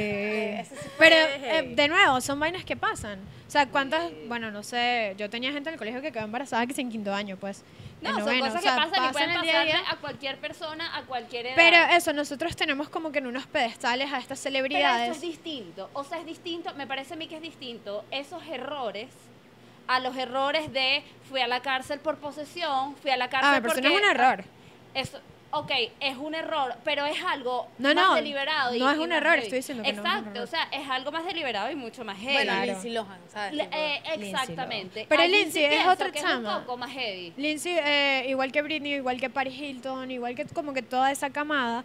eso 0.61 0.75
sí 0.81 0.89
Pero, 0.99 1.17
eh, 1.17 1.73
de 1.75 1.89
nuevo, 1.89 2.21
son 2.21 2.39
vainas 2.39 2.65
que 2.65 2.77
pasan. 2.77 3.19
O 3.49 3.51
sea, 3.51 3.67
¿cuántas? 3.67 4.13
Bueno, 4.29 4.51
no 4.53 4.63
sé. 4.63 5.15
Yo 5.19 5.29
tenía 5.31 5.51
gente 5.53 5.71
en 5.71 5.75
el 5.75 5.79
colegio 5.79 6.01
que 6.03 6.13
quedó 6.13 6.25
embarazada 6.25 6.67
que 6.67 6.81
en 6.81 6.91
quinto 6.91 7.13
año, 7.13 7.37
pues. 7.37 7.65
no, 8.03 8.11
son 8.11 8.21
noveno, 8.21 8.45
cosas 8.47 8.61
o 8.61 8.63
sea, 8.63 8.75
que 8.75 8.81
pasan 8.91 9.09
y 9.09 9.13
pueden 9.13 9.31
en 9.31 9.37
el 9.37 9.43
día 9.43 9.51
a 9.51 9.55
pasarle 9.65 9.73
día. 9.83 9.91
a 9.91 9.97
cualquier 9.97 10.39
persona, 10.39 10.97
a 10.97 11.03
cualquier 11.07 11.47
edad. 11.47 11.55
Pero 11.57 11.77
eso, 11.97 12.13
nosotros 12.13 12.55
tenemos 12.55 12.89
como 12.91 13.11
que 13.11 13.19
en 13.19 13.27
unos 13.27 13.47
pedestales 13.49 14.13
a 14.13 14.19
estas 14.19 14.27
Pero 14.27 14.35
eso 14.35 14.43
celebridades. 14.43 15.17
es 15.17 15.21
distinto. 15.23 15.91
O 15.95 16.05
sea, 16.05 16.19
es 16.21 16.27
distinto, 16.27 16.73
me 16.75 16.87
parece 16.87 17.15
a 17.15 17.17
mí 17.17 17.27
que 17.27 17.37
es 17.37 17.43
distinto 17.43 18.05
esos 18.13 18.47
errores 18.47 19.09
a 19.91 19.99
los 19.99 20.17
errores 20.17 20.73
de 20.73 21.03
fui 21.29 21.41
a 21.41 21.49
la 21.49 21.61
cárcel 21.63 21.99
por 21.99 22.17
posesión, 22.19 22.95
fui 23.03 23.11
a 23.11 23.17
la 23.17 23.29
cárcel 23.29 23.49
A 23.49 23.53
ver, 23.55 23.63
pero 23.63 23.73
eso 23.75 23.83
no 23.83 23.89
porque 23.91 23.97
es 24.07 24.11
un 24.11 24.17
error. 24.17 24.45
Eso, 24.95 25.19
ok, 25.51 25.71
es 25.99 26.17
un 26.17 26.35
error, 26.37 26.75
pero 26.85 27.07
es 27.07 27.21
algo 27.25 27.67
No, 27.79 27.93
más 27.93 28.09
no, 28.09 28.15
deliberado. 28.15 28.73
y- 28.75 28.79
no 28.79 28.89
es 28.91 28.97
y 28.99 29.01
un 29.01 29.11
error, 29.13 29.33
heavy. 29.35 29.43
estoy 29.43 29.59
diciendo 29.59 29.83
que 29.83 29.93
no 29.93 29.99
es 29.99 30.01
un 30.01 30.07
Exacto, 30.07 30.31
error. 30.31 30.45
o 30.45 30.47
sea, 30.47 30.69
es 30.71 30.89
algo 30.89 31.11
más 31.11 31.25
deliberado 31.25 31.71
y 31.73 31.75
mucho 31.75 32.05
más 32.05 32.19
heavy. 32.19 32.33
Bueno, 32.35 32.53
Claro. 32.53 32.67
Lindsay 32.67 32.91
Lohan, 32.93 33.19
¿sabes? 33.33 33.53
Le- 33.55 33.69
eh, 33.73 34.01
Lindsay 34.17 34.31
exactamente. 34.31 35.07
Pero 35.09 35.23
Allí 35.23 35.33
sí 35.33 35.39
Lindsay 35.43 35.65
es 35.65 35.87
otra 35.89 36.13
chama. 36.13 36.51
Es 36.51 36.57
un 36.59 36.63
poco 36.65 36.77
más 36.77 36.91
heavy. 36.93 37.33
Lindsay, 37.37 37.77
eh, 37.81 38.27
igual 38.29 38.53
que 38.53 38.63
Britney, 38.63 38.95
igual 38.95 39.19
que 39.21 39.29
Paris 39.29 39.59
Hilton, 39.61 40.09
igual 40.13 40.37
que 40.37 40.45
como 40.47 40.73
que 40.73 40.83
toda 40.83 41.11
esa 41.11 41.31
camada, 41.31 41.83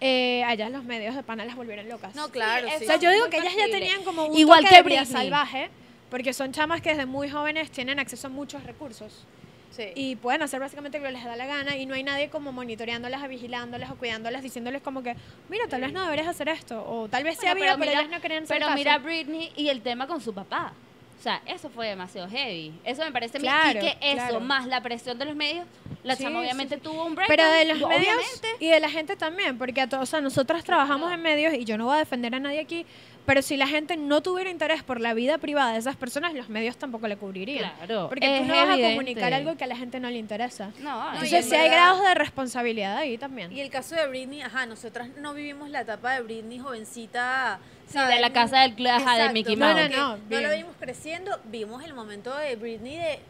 eh, 0.00 0.42
allá 0.44 0.68
los 0.68 0.82
medios 0.84 1.14
de 1.14 1.22
pana 1.22 1.44
las 1.44 1.54
volvieron 1.54 1.88
locas. 1.88 2.12
No, 2.16 2.28
claro, 2.28 2.66
Sí, 2.68 2.74
sí. 2.78 2.84
O 2.84 2.86
sea, 2.88 2.96
yo 2.96 3.10
digo 3.12 3.30
que 3.30 3.38
ellas 3.38 3.54
ya 3.56 3.66
tenían 3.70 4.02
como 4.02 4.26
un 4.26 4.36
Igual 4.36 4.60
toque 4.62 4.70
que 4.76 4.82
de 4.82 4.88
vida 4.88 5.04
salvaje, 5.04 5.70
porque 6.10 6.32
son 6.32 6.52
chamas 6.52 6.80
que 6.80 6.90
desde 6.90 7.06
muy 7.06 7.28
jóvenes 7.30 7.70
tienen 7.70 7.98
acceso 7.98 8.26
a 8.28 8.30
muchos 8.30 8.62
recursos 8.64 9.24
Sí. 9.70 9.88
y 9.94 10.16
pueden 10.16 10.40
hacer 10.42 10.58
básicamente 10.60 10.98
lo 10.98 11.04
que 11.04 11.10
les 11.12 11.24
da 11.24 11.36
la 11.36 11.44
gana 11.44 11.76
y 11.76 11.84
no 11.84 11.94
hay 11.94 12.02
nadie 12.02 12.30
como 12.30 12.50
monitoreándolas, 12.50 13.28
vigilándolas 13.28 13.90
o 13.90 13.96
cuidándolas, 13.96 14.42
diciéndoles 14.42 14.80
como 14.80 15.02
que, 15.02 15.14
mira, 15.50 15.66
tal 15.68 15.82
vez 15.82 15.92
no 15.92 16.02
deberías 16.02 16.28
hacer 16.28 16.48
esto, 16.48 16.82
o 16.88 17.08
tal 17.08 17.24
vez 17.24 17.34
sí 17.38 17.44
Bueno, 17.46 17.60
había, 17.72 17.76
pero, 17.76 17.90
ellas 17.90 18.08
no 18.08 18.16
hacer 18.16 18.44
pero 18.48 18.66
caso. 18.66 18.74
mira 18.74 18.98
Britney 18.98 19.52
y 19.56 19.68
el 19.68 19.82
tema 19.82 20.06
con 20.06 20.20
su 20.22 20.32
papá. 20.32 20.72
O 21.18 21.22
sea, 21.22 21.42
eso 21.46 21.68
fue 21.70 21.88
demasiado 21.88 22.28
heavy. 22.28 22.72
Eso 22.84 23.02
me 23.04 23.10
parece. 23.10 23.38
Claro, 23.38 23.78
y 23.78 23.82
que 23.82 23.98
eso, 24.00 24.16
claro. 24.16 24.40
más 24.40 24.66
la 24.66 24.80
presión 24.82 25.18
de 25.18 25.24
los 25.24 25.34
medios, 25.34 25.66
la 26.04 26.14
Sí, 26.14 26.22
chama 26.22 26.38
sí, 26.40 26.44
obviamente 26.44 26.74
sí. 26.76 26.80
tuvo 26.82 27.04
un 27.04 27.14
break. 27.14 27.26
Pero 27.28 27.48
de 27.50 27.64
los 27.64 27.78
medios 27.78 28.14
obviamente. 28.16 28.48
y 28.60 28.68
de 28.68 28.80
la 28.80 28.88
gente 28.90 29.16
también, 29.16 29.58
porque 29.58 29.80
a 29.80 29.88
todos, 29.88 30.04
o 30.04 30.06
sea, 30.06 30.20
nosotras 30.20 30.62
trabajamos 30.62 31.10
en 31.12 31.20
medios 31.22 31.52
y 31.54 31.64
yo 31.64 31.76
no 31.78 31.86
voy 31.86 31.96
a 31.96 31.98
defender 31.98 32.34
a 32.34 32.38
nadie 32.38 32.60
aquí, 32.60 32.86
pero 33.26 33.42
si 33.42 33.56
la 33.56 33.66
gente 33.66 33.96
no 33.96 34.22
tuviera 34.22 34.48
interés 34.48 34.82
por 34.82 35.00
la 35.00 35.12
vida 35.12 35.38
privada 35.38 35.72
de 35.72 35.78
esas 35.78 35.96
personas, 35.96 36.32
los 36.34 36.48
medios 36.48 36.76
tampoco 36.76 37.08
le 37.08 37.16
cubrirían. 37.16 37.72
Claro, 37.76 38.08
Porque 38.08 38.36
es 38.36 38.42
tú 38.42 38.48
no 38.48 38.54
vas 38.56 38.68
a 38.78 38.80
comunicar 38.80 39.34
algo 39.34 39.56
que 39.56 39.64
a 39.64 39.66
la 39.66 39.76
gente 39.76 40.00
no 40.00 40.08
le 40.08 40.16
interesa. 40.18 40.70
No, 40.78 41.02
No, 41.02 41.12
Entonces 41.14 41.44
en 41.44 41.50
sí 41.50 41.56
hay 41.56 41.68
grados 41.68 42.02
de 42.02 42.14
responsabilidad 42.14 42.96
ahí 42.96 43.18
también. 43.18 43.52
Y 43.52 43.60
el 43.60 43.68
caso 43.70 43.94
de 43.96 44.06
Britney, 44.06 44.42
ajá, 44.42 44.64
nosotras 44.66 45.08
no 45.18 45.34
vivimos 45.34 45.68
la 45.70 45.80
etapa 45.82 46.14
de 46.14 46.22
Britney 46.22 46.58
jovencita. 46.58 47.58
Sí, 47.86 47.92
¿sabes? 47.94 48.14
de 48.16 48.20
la 48.20 48.32
casa 48.32 48.60
del 48.62 48.74
cl- 48.76 48.88
ajá, 48.90 49.16
de 49.16 49.32
Mickey 49.32 49.54
No, 49.56 49.72
no, 49.74 49.88
no, 49.88 50.16
No 50.16 50.22
bien. 50.28 50.42
lo 50.42 50.50
vimos 50.50 50.74
creciendo, 50.78 51.38
vimos 51.44 51.84
el 51.84 51.94
momento 51.94 52.36
de 52.36 52.56
Britney 52.56 52.96
de 52.96 53.20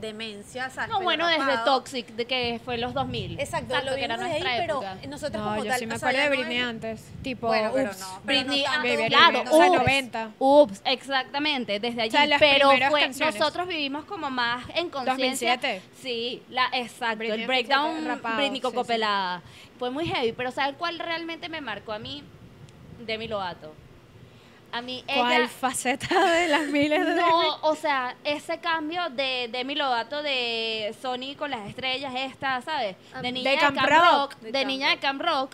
demencia, 0.00 0.70
¿sabes? 0.70 0.90
No, 0.90 1.00
bueno, 1.02 1.26
Pelo 1.26 1.38
desde 1.38 1.56
rapado. 1.56 1.78
Toxic, 1.78 2.06
de 2.08 2.26
que 2.26 2.60
fue 2.64 2.78
los 2.78 2.94
2000. 2.94 3.38
Exacto, 3.40 3.74
lo 3.84 3.94
que 3.94 4.04
era 4.04 4.16
de 4.16 4.24
ahí, 4.24 4.30
nuestra 4.40 4.56
pero 4.58 4.82
época. 4.82 4.94
nosotros 5.08 5.42
No, 5.42 5.48
como 5.50 5.64
yo 5.64 5.70
tal, 5.70 5.78
sí 5.78 5.86
me 5.86 5.94
o 5.94 5.98
sea, 5.98 6.08
acuerdo 6.08 6.30
de 6.30 6.36
no 6.36 6.40
Britney 6.42 6.56
es- 6.58 6.64
antes. 6.64 7.04
Tipo, 7.22 7.46
Bueno, 7.48 7.70
pero 7.74 7.90
ups. 7.90 8.00
no. 8.00 8.06
pero 8.26 8.38
Britney, 8.40 8.62
no 8.64 8.70
tanto, 8.72 8.88
Baby, 8.88 9.06
claro, 9.08 9.40
o 9.42 9.56
sea, 9.56 9.70
ups, 9.70 9.78
90. 9.78 10.30
Ups, 10.38 10.82
exactamente, 10.84 11.80
desde 11.80 12.02
allí. 12.02 12.10
sea, 12.10 12.26
las 12.26 12.40
pero 12.40 12.70
fue, 12.90 13.08
nosotros 13.08 13.68
vivimos 13.68 14.04
como 14.06 14.30
más 14.30 14.64
en 14.74 14.88
conciencia. 14.90 15.56
2007. 15.56 15.82
Sí, 16.00 16.42
la, 16.48 16.68
exacto, 16.72 17.18
Britney 17.18 17.40
el 17.42 17.46
breakdown 17.46 17.82
2007, 18.04 18.14
rapado, 18.16 18.36
Britney 18.36 18.50
sí, 18.60 18.66
sí. 18.66 18.72
Cocopelada. 18.72 19.42
Fue 19.78 19.90
muy 19.90 20.06
heavy, 20.06 20.32
pero 20.32 20.50
¿sabes 20.50 20.74
cuál 20.78 20.98
realmente 20.98 21.48
me 21.48 21.60
marcó 21.60 21.92
a 21.92 21.98
mí? 21.98 22.22
Demi 23.06 23.28
Lovato. 23.28 23.72
A 24.72 24.80
mí 24.82 25.02
¿Cuál 25.12 25.48
faceta 25.48 26.30
de 26.32 26.48
las 26.48 26.62
miles 26.68 27.04
de 27.04 27.14
No, 27.16 27.56
o 27.62 27.74
sea, 27.74 28.14
ese 28.24 28.58
cambio 28.58 29.08
de 29.10 29.48
Demi 29.50 29.74
Lovato 29.74 30.22
de 30.22 30.94
Sony 31.02 31.34
con 31.36 31.50
las 31.50 31.68
estrellas 31.68 32.12
esta, 32.16 32.60
¿sabes? 32.62 32.96
Ah, 33.12 33.20
De 33.20 33.32
niña 33.32 33.50
de, 33.50 33.56
Camp 33.58 33.76
Camp, 33.76 33.88
Rock. 33.88 34.02
Rock, 34.32 34.36
De 34.40 34.46
de, 34.52 34.52
Camp 34.60 34.66
niña 34.66 34.90
de. 34.90 34.98
Camp 34.98 35.22
Rock 35.22 35.50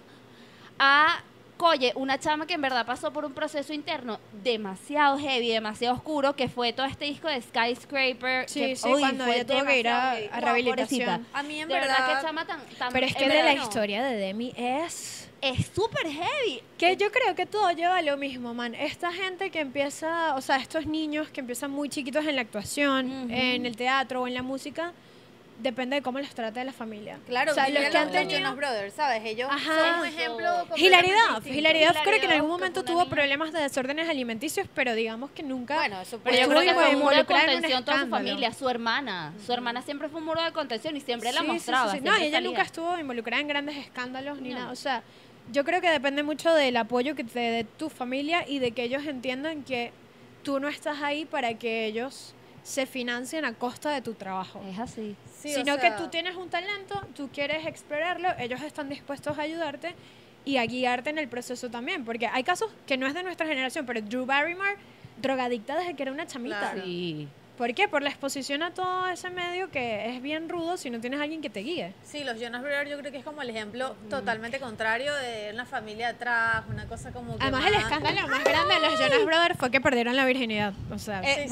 a 0.79 1.23
Coye, 1.57 1.93
una 1.95 2.19
chama 2.21 2.47
que 2.47 2.53
en 2.53 2.61
verdad 2.61 2.85
pasó 2.85 3.11
por 3.15 3.25
un 3.25 3.33
proceso 3.33 3.73
interno 3.73 4.21
demasiado 4.43 5.19
heavy, 5.19 5.49
demasiado 5.49 5.95
oscuro, 5.97 6.37
que 6.37 6.51
fue 6.51 6.75
todo 6.75 6.85
este 6.85 7.07
disco 7.07 7.29
de 7.29 7.41
Skyscraper. 7.41 8.47
Sí, 8.47 8.61
que, 8.61 8.77
sí, 8.77 8.87
uy, 8.87 9.01
cuando 9.01 9.25
fue 9.25 9.37
ella 9.37 9.47
tuvo 9.47 9.65
que 9.65 9.81
ir 9.81 9.89
a- 9.89 10.11
a 10.13 10.41
rehabilitación. 10.41 11.01
pobrecita. 11.09 11.21
A 11.39 11.43
mí 11.43 11.61
en 11.63 11.69
de 11.69 11.75
verdad, 11.75 11.97
verdad 11.99 12.21
que 12.21 12.27
chama 12.27 12.45
tan, 12.47 12.61
tan 12.79 12.93
Pero 12.93 13.07
es 13.07 13.17
que 13.17 13.27
de 13.31 13.43
la 13.43 13.55
no. 13.55 13.63
historia 13.63 14.05
de 14.05 14.17
Demi 14.17 14.53
es... 14.55 15.25
es 15.41 15.67
súper 15.75 16.06
heavy. 16.06 16.62
Que 16.79 16.97
yo 16.97 17.11
creo 17.12 17.35
que 17.35 17.47
todo 17.47 17.71
lleva 17.73 17.97
a 17.99 18.03
lo 18.03 18.17
mismo, 18.17 18.55
man. 18.55 18.75
Esta 18.75 19.12
gente 19.12 19.50
que 19.50 19.61
empieza, 19.61 20.35
o 20.35 20.41
sea, 20.41 20.56
estos 20.56 20.87
niños 20.87 21.29
que 21.29 21.41
empiezan 21.41 21.71
muy 21.71 21.88
chiquitos 21.88 22.27
en 22.27 22.37
la 22.37 22.43
actuación, 22.43 23.06
Ujú. 23.25 23.33
en 23.35 23.67
el 23.67 23.77
teatro 23.77 24.23
o 24.23 24.27
en 24.27 24.35
la 24.35 24.43
música, 24.43 24.93
depende 25.59 25.97
de 25.97 26.03
cómo 26.03 26.19
los 26.19 26.29
trate 26.35 26.62
la 26.65 26.73
familia. 26.73 27.19
Claro, 27.27 27.53
o 27.53 27.55
sea, 27.55 27.67
los 27.71 27.83
que 27.87 27.97
han 27.97 28.05
los 28.09 28.12
tenido... 28.12 28.38
Jonas 28.41 28.56
Brothers, 28.56 28.93
¿sabes? 28.94 29.23
Ellos 29.25 29.49
Ajá. 29.50 29.91
son 29.93 30.00
un 30.00 30.06
ejemplo. 30.06 30.67
Hilary 30.77 31.11
Duff 31.87 31.97
creo 32.05 32.21
que 32.21 32.27
en 32.27 32.32
algún 32.32 32.50
momento 32.50 32.85
tuvo 32.85 33.00
niña- 33.05 33.11
problemas 33.11 33.53
de 33.55 33.61
desórdenes 33.62 34.06
alimenticios, 34.09 34.67
pero 34.75 34.94
digamos 34.94 35.31
que 35.31 35.43
nunca... 35.43 35.77
Bueno, 35.77 35.99
eso 36.03 36.21
Pero 36.23 36.37
yo 36.37 36.49
creo 36.50 36.61
que 36.61 36.75
fue 36.75 36.94
un 36.94 36.99
muro 37.03 37.17
de 37.17 37.25
contención 37.25 37.85
toda 37.87 38.03
su 38.03 38.09
familia, 38.09 38.53
su 38.53 38.69
hermana. 38.69 39.32
Su 39.47 39.53
hermana 39.55 39.81
siempre 39.81 40.11
fue 40.11 40.21
un 40.21 40.27
muro 40.27 40.43
de 40.44 40.53
contención 40.53 40.94
y 40.94 41.00
siempre 41.00 41.32
la 41.32 41.41
Sí, 41.41 41.47
sí, 41.47 41.50
sí, 41.50 41.55
mostraba. 41.55 41.93
sí. 41.93 42.00
No, 42.03 42.15
ella 42.17 42.32
salía. 42.37 42.41
nunca 42.50 42.61
estuvo 42.62 42.99
involucrada 42.99 43.41
en 43.41 43.49
grandes 43.49 43.77
escándalos 43.79 44.39
ni 44.43 44.50
No. 44.50 44.59
nada. 44.59 44.73
O 44.73 44.77
sea, 44.77 45.03
yo 45.52 45.64
creo 45.64 45.81
que 45.81 45.90
depende 45.90 46.22
mucho 46.22 46.52
del 46.52 46.76
apoyo 46.76 47.14
que 47.14 47.25
te 47.25 47.38
dé 47.38 47.64
tu 47.64 47.88
familia 47.88 48.48
y 48.48 48.58
de 48.58 48.72
que 48.72 48.82
ellos 48.82 49.04
entiendan 49.06 49.62
que 49.62 49.93
tú 50.43 50.60
no 50.60 50.69
estás 50.69 51.03
ahí 51.03 51.24
para 51.24 51.55
que 51.55 51.86
ellos 51.86 52.34
se 52.62 52.86
financien 52.86 53.44
a 53.44 53.55
costa 53.55 53.91
de 53.91 54.00
tu 54.00 54.15
trabajo. 54.15 54.60
Es 54.69 54.79
así. 54.79 55.15
Sí, 55.38 55.50
o 55.50 55.55
sino 55.55 55.76
sea, 55.76 55.96
que 55.96 56.03
tú 56.03 56.08
tienes 56.08 56.34
un 56.34 56.48
talento, 56.48 57.00
tú 57.15 57.29
quieres 57.32 57.65
explorarlo, 57.67 58.29
ellos 58.38 58.60
están 58.62 58.88
dispuestos 58.88 59.38
a 59.38 59.43
ayudarte 59.43 59.94
y 60.44 60.56
a 60.56 60.67
guiarte 60.67 61.10
en 61.10 61.19
el 61.19 61.29
proceso 61.29 61.70
también. 61.70 62.05
Porque 62.05 62.26
hay 62.26 62.43
casos 62.43 62.72
que 62.86 62.96
no 62.96 63.06
es 63.06 63.15
de 63.15 63.22
nuestra 63.22 63.46
generación, 63.46 63.86
pero 63.86 64.00
Drew 64.03 64.26
Barrymore, 64.26 64.76
drogadicta 65.20 65.76
desde 65.76 65.94
que 65.94 66.03
era 66.03 66.12
una 66.12 66.26
chamita. 66.26 66.72
Claro. 66.72 66.82
Sí. 66.84 67.29
¿Por 67.56 67.72
qué? 67.75 67.89
Por 67.89 68.03
la 68.03 68.10
exposición 68.10 68.63
a 68.63 68.72
todo 68.72 69.08
ese 69.08 69.31
medio 69.31 69.70
que 69.70 70.15
es 70.15 70.20
bien 70.22 70.48
rudo 70.48 70.77
si 70.77 70.91
no 70.91 71.01
tienes 71.01 71.20
alguien 71.20 71.41
que 71.41 71.48
te 71.48 71.60
guíe. 71.60 71.93
Sí, 72.05 72.22
los 72.22 72.39
Jonas 72.39 72.63
Brothers 72.63 72.91
yo 72.91 72.98
creo 72.98 73.10
que 73.13 73.19
es 73.19 73.25
como 73.25 73.41
el 73.43 73.48
ejemplo 73.51 73.96
totalmente 74.10 74.60
contrario 74.60 75.15
de 75.15 75.51
una 75.55 75.65
familia 75.65 76.10
atrás, 76.10 76.65
una 76.69 76.86
cosa 76.86 77.13
como 77.13 77.36
que 77.39 77.43
Además, 77.43 77.67
el 77.67 77.75
escándalo 77.75 78.29
más 78.29 78.44
grande 78.44 78.75
de 78.75 78.81
los 78.81 79.01
Jonas 79.01 79.25
Brothers 79.25 79.58
fue 79.58 79.70
que 79.70 79.81
perdieron 79.81 80.17
la 80.17 80.25
virginidad. 80.27 80.75
O 80.91 80.98
sea, 80.98 81.22
Eh, 81.22 81.34
Sí, 81.36 81.43
sí. 81.43 81.48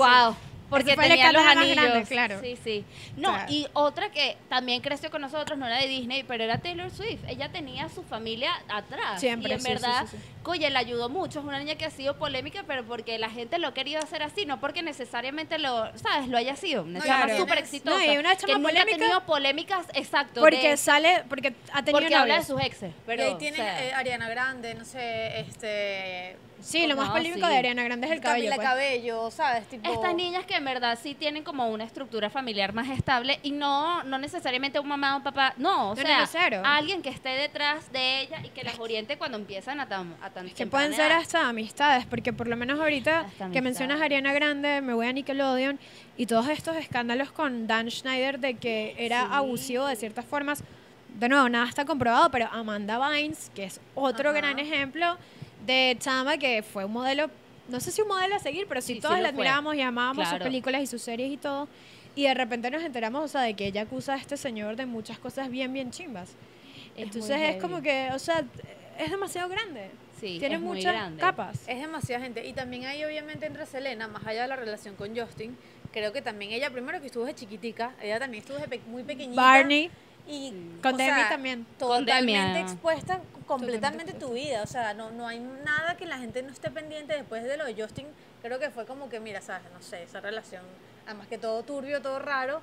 Porque 0.76 0.96
tenía 0.96 1.32
los 1.32 1.42
anillos. 1.44 1.76
grande, 1.76 2.04
claro. 2.06 2.40
Sí, 2.40 2.58
sí. 2.62 2.84
No, 3.16 3.30
Claro. 3.32 3.52
y 3.52 3.66
otra 3.72 4.10
que 4.10 4.36
también 4.48 4.80
creció 4.82 5.10
con 5.10 5.20
nosotros, 5.22 5.58
no 5.58 5.66
era 5.66 5.78
de 5.78 5.86
Disney, 5.88 6.22
pero 6.24 6.44
era 6.44 6.58
Taylor 6.58 6.90
Swift. 6.90 7.20
Ella 7.28 7.50
tenía 7.50 7.88
su 7.88 8.02
familia 8.02 8.50
atrás. 8.68 9.20
Siempre, 9.20 9.50
Y 9.50 9.54
en 9.54 9.60
sí, 9.60 9.68
verdad, 9.68 10.06
sí, 10.10 10.16
sí. 10.16 10.22
Coye, 10.42 10.68
le 10.70 10.78
ayudó 10.78 11.08
mucho. 11.08 11.38
Es 11.40 11.44
una 11.44 11.58
niña 11.58 11.76
que 11.76 11.84
ha 11.86 11.90
sido 11.90 12.18
polémica, 12.18 12.64
pero 12.66 12.84
porque 12.84 13.18
la 13.18 13.30
gente 13.30 13.58
lo 13.58 13.68
ha 13.68 13.74
querido 13.74 14.00
hacer 14.02 14.22
así, 14.22 14.44
no 14.46 14.60
porque 14.60 14.82
necesariamente 14.82 15.58
lo, 15.58 15.86
¿sabes? 15.96 16.28
Lo 16.28 16.36
haya 16.36 16.54
sido. 16.56 16.82
Una 16.82 16.98
No, 16.98 17.04
chama 17.04 17.24
claro. 17.26 17.40
súper 17.40 17.54
No, 17.56 17.60
exitosa. 17.60 18.04
y 18.06 18.18
una 18.18 18.36
chama 18.36 18.46
que 18.46 18.58
nunca 18.58 18.68
polémica 18.68 18.82
ha 18.94 18.98
tenido 18.98 19.20
polémicas, 19.26 19.86
exacto. 19.94 20.40
porque 20.40 20.70
de- 20.70 20.76
sale, 20.76 21.24
porque 21.28 21.54
ha 21.72 21.82
tenido 21.82 22.00
porque 22.00 22.14
habla 22.14 22.36
de 22.38 22.44
sus 22.44 22.60
exes. 22.60 22.92
Pero, 23.06 23.22
y 23.22 23.26
ahí 23.26 23.34
tienen 23.36 23.60
o 23.60 23.64
sea, 23.64 23.84
eh, 23.84 23.92
Ariana 23.94 24.28
Grande, 24.28 24.74
no 24.74 24.84
sé, 24.84 25.40
este... 25.40 26.36
Sí, 26.60 26.86
lo 26.86 26.96
más 26.96 27.08
No, 27.08 27.12
polémico 27.14 27.46
sí. 27.46 27.52
de 27.52 27.58
Ariana 27.58 27.84
Grande 27.84 28.06
es 28.06 28.12
el 28.14 28.20
cabello. 28.20 28.44
Camila 28.48 28.56
pues. 28.56 28.66
Cabello, 28.68 29.30
¿sabes? 29.30 29.66
Tipo, 29.68 29.92
Estas 29.92 30.14
niñas 30.14 30.46
que 30.46 30.60
en 30.68 30.74
verdad 30.74 30.98
sí 31.00 31.14
tienen 31.14 31.44
como 31.44 31.68
una 31.68 31.84
estructura 31.84 32.30
familiar 32.30 32.72
más 32.72 32.88
estable 32.88 33.38
y 33.42 33.50
no, 33.52 34.02
no 34.04 34.18
necesariamente 34.18 34.78
un 34.80 34.88
mamá 34.88 35.14
o 35.14 35.16
un 35.18 35.22
papá, 35.22 35.52
no, 35.58 35.90
o 35.90 35.94
No, 35.94 36.02
sea, 36.02 36.26
cero. 36.26 36.62
alguien 36.64 37.02
que 37.02 37.10
esté 37.10 37.28
detrás 37.30 37.92
de 37.92 38.22
ella 38.22 38.38
y 38.44 38.48
que 38.48 38.64
las 38.64 38.78
oriente 38.78 39.18
cuando 39.18 39.36
empiezan 39.36 39.78
a 39.80 39.88
tan, 39.88 40.14
a 40.22 40.30
tan 40.30 40.46
Que 40.48 40.54
temprana 40.54 40.70
pueden 40.70 40.92
ser 40.94 41.10
edad. 41.12 41.20
hasta 41.20 41.48
amistades, 41.48 42.06
porque 42.06 42.32
por 42.32 42.48
lo 42.48 42.56
menos 42.56 42.80
ahorita 42.80 43.26
que 43.52 43.60
mencionas 43.60 44.00
a. 44.00 44.04
Ariana 44.04 44.32
Grande, 44.32 44.80
me 44.80 44.94
voy 44.94 45.06
a 45.06 45.12
Nickelodeon 45.12 45.78
y 46.16 46.26
todos 46.26 46.48
estos 46.48 46.76
escándalos 46.76 47.30
con 47.32 47.66
Dan 47.66 47.90
Schneider 47.90 48.38
de 48.38 48.54
que 48.54 48.94
era 48.98 49.22
Sí. 49.22 49.28
abusivo 49.32 49.86
de 49.86 49.96
ciertas 49.96 50.24
formas. 50.24 50.62
de 51.14 51.28
nuevo, 51.28 51.48
nada 51.48 51.68
está 51.68 51.84
comprobado, 51.84 52.28
pero 52.32 52.48
Amanda 52.50 52.98
Bynes, 52.98 53.50
que 53.54 53.62
es 53.64 53.80
otro 53.94 54.30
Ajá. 54.30 54.38
gran 54.38 54.58
ejemplo 54.58 55.16
de 55.64 55.96
chama 56.00 56.38
que 56.38 56.62
fue 56.64 56.84
un 56.86 56.92
modelo, 56.92 57.30
no 57.68 57.80
sé 57.80 57.90
si 57.90 58.02
un 58.02 58.08
modelo 58.08 58.34
a 58.36 58.38
seguir, 58.38 58.66
pero 58.68 58.80
sí, 58.80 58.88
Sí, 58.88 58.94
sí 58.94 59.00
todos 59.00 59.16
lo 59.16 59.22
la 59.22 59.28
fue. 59.28 59.36
admirábamos 59.38 59.74
y 59.76 59.80
amábamos 59.80 60.24
sus 60.24 60.28
Claro. 60.30 60.44
películas 60.44 60.82
y 60.82 60.86
sus 60.86 61.02
series 61.02 61.32
y 61.32 61.36
todo. 61.36 61.68
Y 62.16 62.24
de 62.24 62.34
repente 62.34 62.70
nos 62.70 62.82
enteramos, 62.82 63.24
o 63.24 63.28
sea, 63.28 63.40
de 63.42 63.54
que 63.54 63.66
ella 63.66 63.82
acusa 63.82 64.14
a 64.14 64.16
este 64.16 64.36
señor 64.36 64.76
de 64.76 64.86
muchas 64.86 65.18
cosas 65.18 65.50
bien, 65.50 65.72
bien 65.72 65.90
chimbas. 65.90 66.30
Es 66.96 67.04
Entonces 67.04 67.36
es 67.40 67.60
como 67.62 67.82
que, 67.82 68.10
o 68.12 68.18
sea, 68.18 68.44
es 68.98 69.10
demasiado 69.10 69.48
grande. 69.48 69.90
Sí, 70.20 70.38
Tiene 70.38 70.54
es 70.56 70.60
muy 70.60 70.76
muchas 70.78 70.92
grande. 70.92 71.20
capas. 71.20 71.66
Es 71.68 71.80
demasiada 71.80 72.22
gente. 72.22 72.46
Y 72.46 72.52
también 72.52 72.84
ahí 72.84 73.04
obviamente 73.04 73.46
entra 73.46 73.66
Selena, 73.66 74.06
más 74.06 74.24
allá 74.26 74.42
de 74.42 74.48
la 74.48 74.56
relación 74.56 74.94
con 74.94 75.16
Justin. 75.16 75.56
Creo 75.92 76.12
que 76.12 76.22
también 76.22 76.52
ella, 76.52 76.70
primero 76.70 77.00
que 77.00 77.06
estuvo 77.06 77.24
de 77.24 77.34
chiquitica, 77.34 77.94
ella 78.00 78.18
también 78.20 78.42
estuvo 78.42 78.58
de 78.58 78.68
pe- 78.68 78.80
muy 78.86 79.02
pequeñita. 79.02 79.40
Barney, 79.42 79.90
Y, 80.26 80.52
con 80.82 80.94
o 80.94 80.96
Demi 80.96 81.10
sea, 81.20 81.28
también. 81.28 81.66
Con 81.78 82.00
Totalmente 82.04 82.58
Demi, 82.58 82.60
expuesta 82.60 83.20
completamente 83.46 84.14
tu 84.14 84.32
vida. 84.32 84.62
O 84.62 84.66
sea, 84.66 84.94
no, 84.94 85.10
no 85.10 85.26
hay 85.28 85.38
nada 85.38 85.96
que 85.96 86.06
la 86.06 86.18
gente 86.18 86.42
no 86.42 86.50
esté 86.50 86.70
pendiente 86.70 87.14
después 87.14 87.44
de 87.44 87.56
lo 87.56 87.64
de 87.66 87.74
Justin. 87.80 88.06
Creo 88.42 88.58
que 88.58 88.70
fue 88.70 88.86
como 88.86 89.08
que, 89.08 89.20
mira, 89.20 89.40
sabes, 89.42 89.70
no 89.72 89.82
sé, 89.82 90.02
esa 90.02 90.20
relación, 90.20 90.62
además 91.06 91.26
que 91.28 91.38
todo 91.38 91.62
turbio, 91.62 92.00
todo 92.00 92.18
raro. 92.18 92.60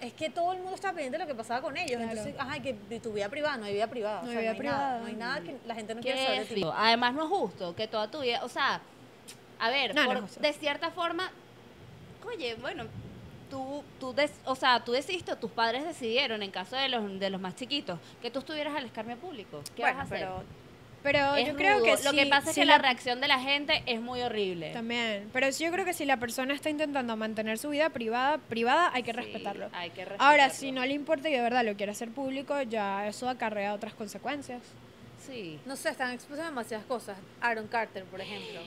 Es 0.00 0.12
que 0.12 0.28
todo 0.28 0.52
el 0.52 0.58
mundo 0.58 0.74
estaba 0.74 0.94
pendiente 0.94 1.18
de 1.18 1.24
lo 1.24 1.28
que 1.28 1.36
pasaba 1.36 1.60
con 1.62 1.76
ellos. 1.76 1.96
Claro. 1.98 2.10
Entonces, 2.10 2.34
ajá, 2.38 2.60
que 2.60 2.74
de 2.74 2.98
tu 3.00 3.12
vida 3.12 3.28
privada, 3.28 3.56
no 3.56 3.64
hay 3.64 3.74
vida 3.74 3.86
privada. 3.86 4.22
No 4.22 4.26
o 4.28 4.30
hay 4.30 4.32
sea, 4.32 4.52
vida 4.52 4.52
no 4.52 4.58
hay 4.60 4.66
nada. 4.66 4.78
privada. 4.78 4.98
No 5.00 5.06
hay 5.06 5.14
nada 5.14 5.40
que 5.40 5.56
la 5.66 5.74
gente 5.74 5.94
no 5.94 6.00
Qué 6.00 6.12
quiere 6.12 6.26
saber 6.26 6.48
de 6.48 6.54
ti. 6.54 6.64
Además, 6.74 7.14
no 7.14 7.22
es 7.24 7.28
justo 7.28 7.74
que 7.76 7.86
toda 7.88 8.10
tu 8.10 8.20
vida, 8.20 8.40
o 8.44 8.48
sea, 8.48 8.80
a 9.60 9.70
ver, 9.70 9.94
No, 9.94 10.02
no 10.02 10.08
por- 10.08 10.20
justo. 10.22 10.40
de 10.40 10.52
cierta 10.52 10.90
forma, 10.90 11.30
oye, 12.26 12.56
bueno, 12.56 12.84
tú, 13.50 13.82
tú 14.00 14.12
des- 14.14 14.32
o 14.44 14.54
sea, 14.56 14.84
tú 14.84 14.92
decidiste, 14.92 15.32
o 15.32 15.36
tus 15.36 15.50
padres 15.50 15.84
decidieron, 15.84 16.42
en 16.42 16.50
caso 16.50 16.76
de 16.76 16.88
los, 16.88 17.18
de 17.20 17.30
los 17.30 17.40
más 17.40 17.54
chiquitos, 17.56 17.98
que 18.22 18.30
tú 18.30 18.40
estuvieras 18.40 18.74
al 18.74 18.84
escarnio 18.86 19.16
público. 19.16 19.62
¿Qué 19.76 19.82
Bueno, 19.82 19.98
vas 19.98 20.02
a 20.10 20.14
hacer? 20.14 20.18
pero 20.28 20.42
Pero 21.04 21.34
Es 21.36 21.46
yo 21.48 21.54
creo 21.54 21.74
rudo. 21.80 21.84
que 21.84 22.02
Lo 22.04 22.12
que 22.12 22.24
si- 22.24 22.30
pasa 22.30 22.48
es 22.50 22.56
que 22.56 22.64
la 22.64 22.78
reacción 22.78 23.20
de 23.20 23.28
la 23.28 23.38
gente 23.38 23.82
es 23.84 24.00
muy 24.00 24.22
horrible. 24.22 24.70
También. 24.72 25.28
Pero 25.34 25.50
yo 25.50 25.70
creo 25.70 25.84
que 25.84 25.92
si 25.92 26.06
la 26.06 26.16
persona 26.16 26.54
está 26.54 26.70
intentando 26.70 27.14
mantener 27.14 27.58
su 27.58 27.68
vida 27.68 27.90
privada, 27.90 28.38
privada 28.38 28.90
hay 28.94 29.02
que 29.02 29.10
Sí, 29.12 29.16
respetarlo. 29.18 29.68
hay 29.74 29.90
que 29.90 30.00
Ahora, 30.02 30.14
respetarlo. 30.46 30.54
si 30.54 30.72
no 30.72 30.86
le 30.86 30.94
importa 30.94 31.28
y 31.28 31.32
de 31.32 31.42
verdad 31.42 31.62
lo 31.62 31.76
quiere 31.76 31.92
hacer 31.92 32.08
público, 32.10 32.58
ya 32.62 33.06
eso 33.06 33.28
acarrea 33.28 33.74
otras 33.74 33.92
consecuencias. 33.92 34.62
Sí. 35.26 35.58
no 35.66 35.74
sé, 35.76 35.88
están 35.90 36.10
expuestas 36.12 36.48
demasiadas 36.48 36.84
cosas. 36.86 37.16
Aaron 37.40 37.66
Carter, 37.68 38.04
por 38.04 38.20
ejemplo. 38.22 38.60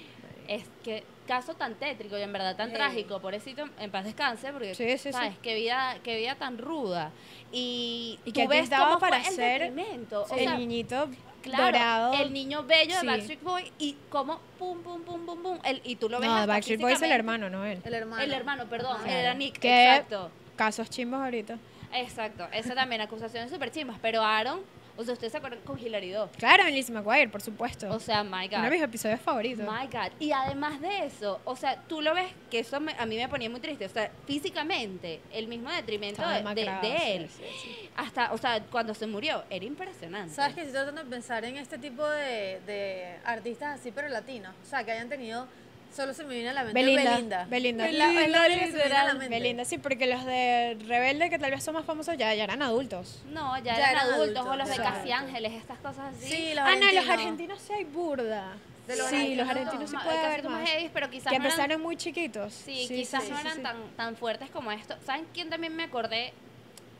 Es 0.48 0.64
que 0.84 1.04
caso 1.28 1.54
tan 1.54 1.76
tétrico 1.76 2.18
y 2.18 2.22
en 2.24 2.34
verdad 2.34 2.56
tan 2.56 2.70
Eh. 2.72 2.74
trágico, 2.74 3.20
pobrecito, 3.20 3.66
en 3.80 3.92
paz 3.92 4.06
descanse, 4.06 4.52
porque 4.52 4.74
Sí, 4.74 4.98
sí, 4.98 5.12
sabes 5.12 5.34
sí. 5.34 5.40
qué 5.44 5.54
vida, 5.56 5.98
qué 6.04 6.18
vida 6.18 6.34
tan 6.36 6.58
ruda. 6.58 7.12
Y, 7.52 8.20
Y 8.26 8.32
tú 8.32 8.40
que 8.42 8.48
ves 8.48 8.70
cómo 8.70 8.98
para 9.00 9.20
fue 9.20 9.30
el 9.30 9.36
ser. 9.36 9.74
O 10.12 10.36
el 10.36 10.40
sea, 10.44 10.56
niñito 10.56 11.10
claro, 11.42 11.66
dorado. 11.66 12.14
el 12.14 12.34
niño 12.34 12.64
bello 12.64 12.96
de 12.96 13.02
Sí. 13.02 13.08
Backstreet 13.08 13.42
Boy 13.44 13.72
y 13.80 13.96
como 14.10 14.40
pum 14.60 14.82
pum 14.82 15.02
pum 15.04 15.26
pum 15.26 15.42
pum, 15.44 15.60
el, 15.64 15.82
y 15.84 15.96
tú 15.96 16.10
lo 16.10 16.20
ves 16.20 16.28
no, 16.30 16.36
hasta 16.36 16.46
Backstreet 16.48 16.82
Boy 16.82 16.94
es 16.94 17.02
el 17.02 17.12
hermano, 17.12 17.50
no 17.50 17.64
él. 17.66 17.80
El 17.84 17.94
hermano. 17.94 18.24
El 18.24 18.34
hermano, 18.34 18.66
perdón, 18.66 18.98
Claro. 19.04 19.12
era 19.20 19.34
Nick, 19.34 19.60
Que- 19.60 19.92
exacto. 19.94 20.32
Casos 20.56 20.90
chimbos 20.90 21.20
ahorita. 21.22 21.58
Exacto, 21.94 22.48
esa 22.52 22.76
también 22.76 23.00
acusaciones 23.02 23.50
súper 23.50 23.72
chimbas, 23.72 23.98
pero 24.02 24.22
Aaron, 24.24 24.60
o 24.98 25.04
sea, 25.04 25.14
ustedes 25.14 25.32
se 25.32 25.38
acuerdan 25.38 25.60
con 25.62 25.80
Hilary 25.80 26.12
Duff. 26.12 26.36
Claro, 26.38 26.64
en 26.66 26.74
Lizzie 26.74 26.94
McGuire, 26.94 27.30
por 27.30 27.42
supuesto. 27.42 27.90
O 27.92 28.00
sea, 28.00 28.24
my 28.24 28.48
God. 28.48 28.56
Uno 28.58 28.64
de 28.66 28.72
mis 28.72 28.82
episodios 28.82 29.20
favoritos. 29.22 29.66
My 29.66 29.88
God. 29.88 30.12
Y 30.20 30.32
además 30.32 30.82
de 30.82 31.06
eso, 31.06 31.40
o 31.46 31.56
sea, 31.56 31.82
tú 31.88 32.02
lo 32.02 32.14
ves, 32.14 32.32
que 32.50 32.60
eso 32.60 32.80
me- 32.80 32.94
a 32.98 33.06
mí 33.06 33.16
me 33.16 33.28
ponía 33.30 33.50
muy 33.50 33.60
triste. 33.60 33.86
O 33.86 33.90
sea, 33.90 34.12
físicamente, 34.26 35.20
el 35.32 35.48
mismo 35.48 35.70
detrimento 35.72 36.22
de, 36.28 36.44
sí, 36.44 36.90
él. 37.12 37.30
sí, 37.30 37.44
sí. 37.64 37.90
Hasta, 37.96 38.32
o 38.34 38.38
sea, 38.38 38.62
cuando 38.72 38.94
se 38.94 39.08
murió, 39.08 39.44
era 39.50 39.66
impresionante. 39.66 40.34
¿Sabes 40.34 40.56
que 40.56 40.62
estoy 40.62 40.74
tratando 40.74 41.04
de 41.04 41.10
pensar 41.10 41.44
en 41.46 41.58
este 41.58 41.78
tipo 41.78 42.06
de, 42.08 42.60
de 42.66 43.16
artistas 43.26 43.80
así, 43.80 43.92
pero 43.92 44.08
latinos? 44.10 44.54
O 44.64 44.66
sea, 44.66 44.84
que 44.84 44.92
hayan 44.92 45.10
tenido. 45.10 45.48
Solo 45.96 46.14
se 46.14 46.24
me 46.24 46.36
viene 46.36 46.50
a 46.50 46.54
la 46.54 46.64
mente 46.64 46.80
Belinda. 46.80 47.12
Belinda. 47.16 47.46
Belinda. 47.50 47.88
Es 47.90 47.94
la- 47.96 48.22
es 48.24 48.30
la 48.30 48.46
única 48.46 48.60
que 48.60 48.66
se 48.72 48.78
me 48.78 48.84
viene 48.84 48.84
a 48.84 48.88
la 48.88 49.14
literal. 49.14 49.18
mente. 49.18 49.36
Belinda, 49.40 49.66
sí, 49.66 49.78
porque 49.80 50.06
los 50.06 50.26
de 50.26 50.78
Rebelde, 50.88 51.30
que 51.32 51.40
tal 51.40 51.52
vez 51.52 51.64
son 51.64 51.74
más 51.74 51.86
famosos, 51.86 52.16
ya, 52.18 52.34
ya 52.36 52.44
eran 52.44 52.62
adultos. 52.62 53.24
No, 53.32 53.58
ya, 53.58 53.64
Ya 53.64 53.74
eran, 53.78 53.90
eran 53.92 53.98
adultos, 54.06 54.20
adultos, 54.38 54.46
o 54.46 54.56
los 54.58 54.68
de 54.68 54.76
exacto. 54.76 54.94
Casi 55.00 55.12
Ángeles, 55.12 55.54
estas 55.54 55.80
cosas 55.80 56.14
así. 56.16 56.28
Sí, 56.28 56.50
los 56.54 56.64
ah, 56.66 56.76
no, 56.80 56.92
los 56.92 57.10
argentinos. 57.10 57.60
sí 57.62 57.74
hay 57.74 57.84
burda. 57.86 58.54
De 58.86 58.96
los 58.96 59.08
sí, 59.08 59.36
los 59.36 59.50
argentinos, 59.50 59.90
sí 59.90 59.98
puede 60.02 60.18
haber 60.26 60.48
más 60.48 60.70
heavy, 60.70 60.90
pero 60.94 61.10
quizás 61.10 61.32
Que 61.34 61.40
no 61.40 61.46
eran- 61.46 61.60
empezaron 61.60 61.82
muy 61.82 61.98
chiquitos. 61.98 62.54
Sí, 62.54 62.86
quizás 62.88 63.24
sí, 63.24 63.32
no 63.32 63.36
sí, 63.38 63.42
eran 63.42 63.58
sí. 63.58 63.64
Tan, 63.64 63.78
tan 63.98 64.16
fuertes 64.16 64.50
como 64.50 64.72
esto. 64.72 64.96
¿Saben 65.06 65.26
quién 65.34 65.50
también 65.50 65.76
me 65.76 65.84
acordé? 65.84 66.32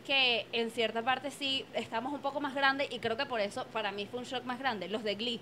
Que 0.06 0.48
en 0.54 0.72
cierta 0.72 1.02
parte 1.02 1.32
sí 1.32 1.66
estamos 1.74 2.14
un 2.14 2.22
poco 2.22 2.40
más 2.42 2.56
grandes 2.56 2.88
y 2.92 3.00
creo 3.00 3.16
que 3.18 3.26
por 3.26 3.40
eso 3.42 3.66
para 3.74 3.92
mí 3.92 4.06
fue 4.10 4.20
un 4.20 4.26
shock 4.26 4.44
más 4.46 4.58
grande. 4.60 4.88
Los 4.90 5.04
de 5.04 5.16
Glee. 5.16 5.40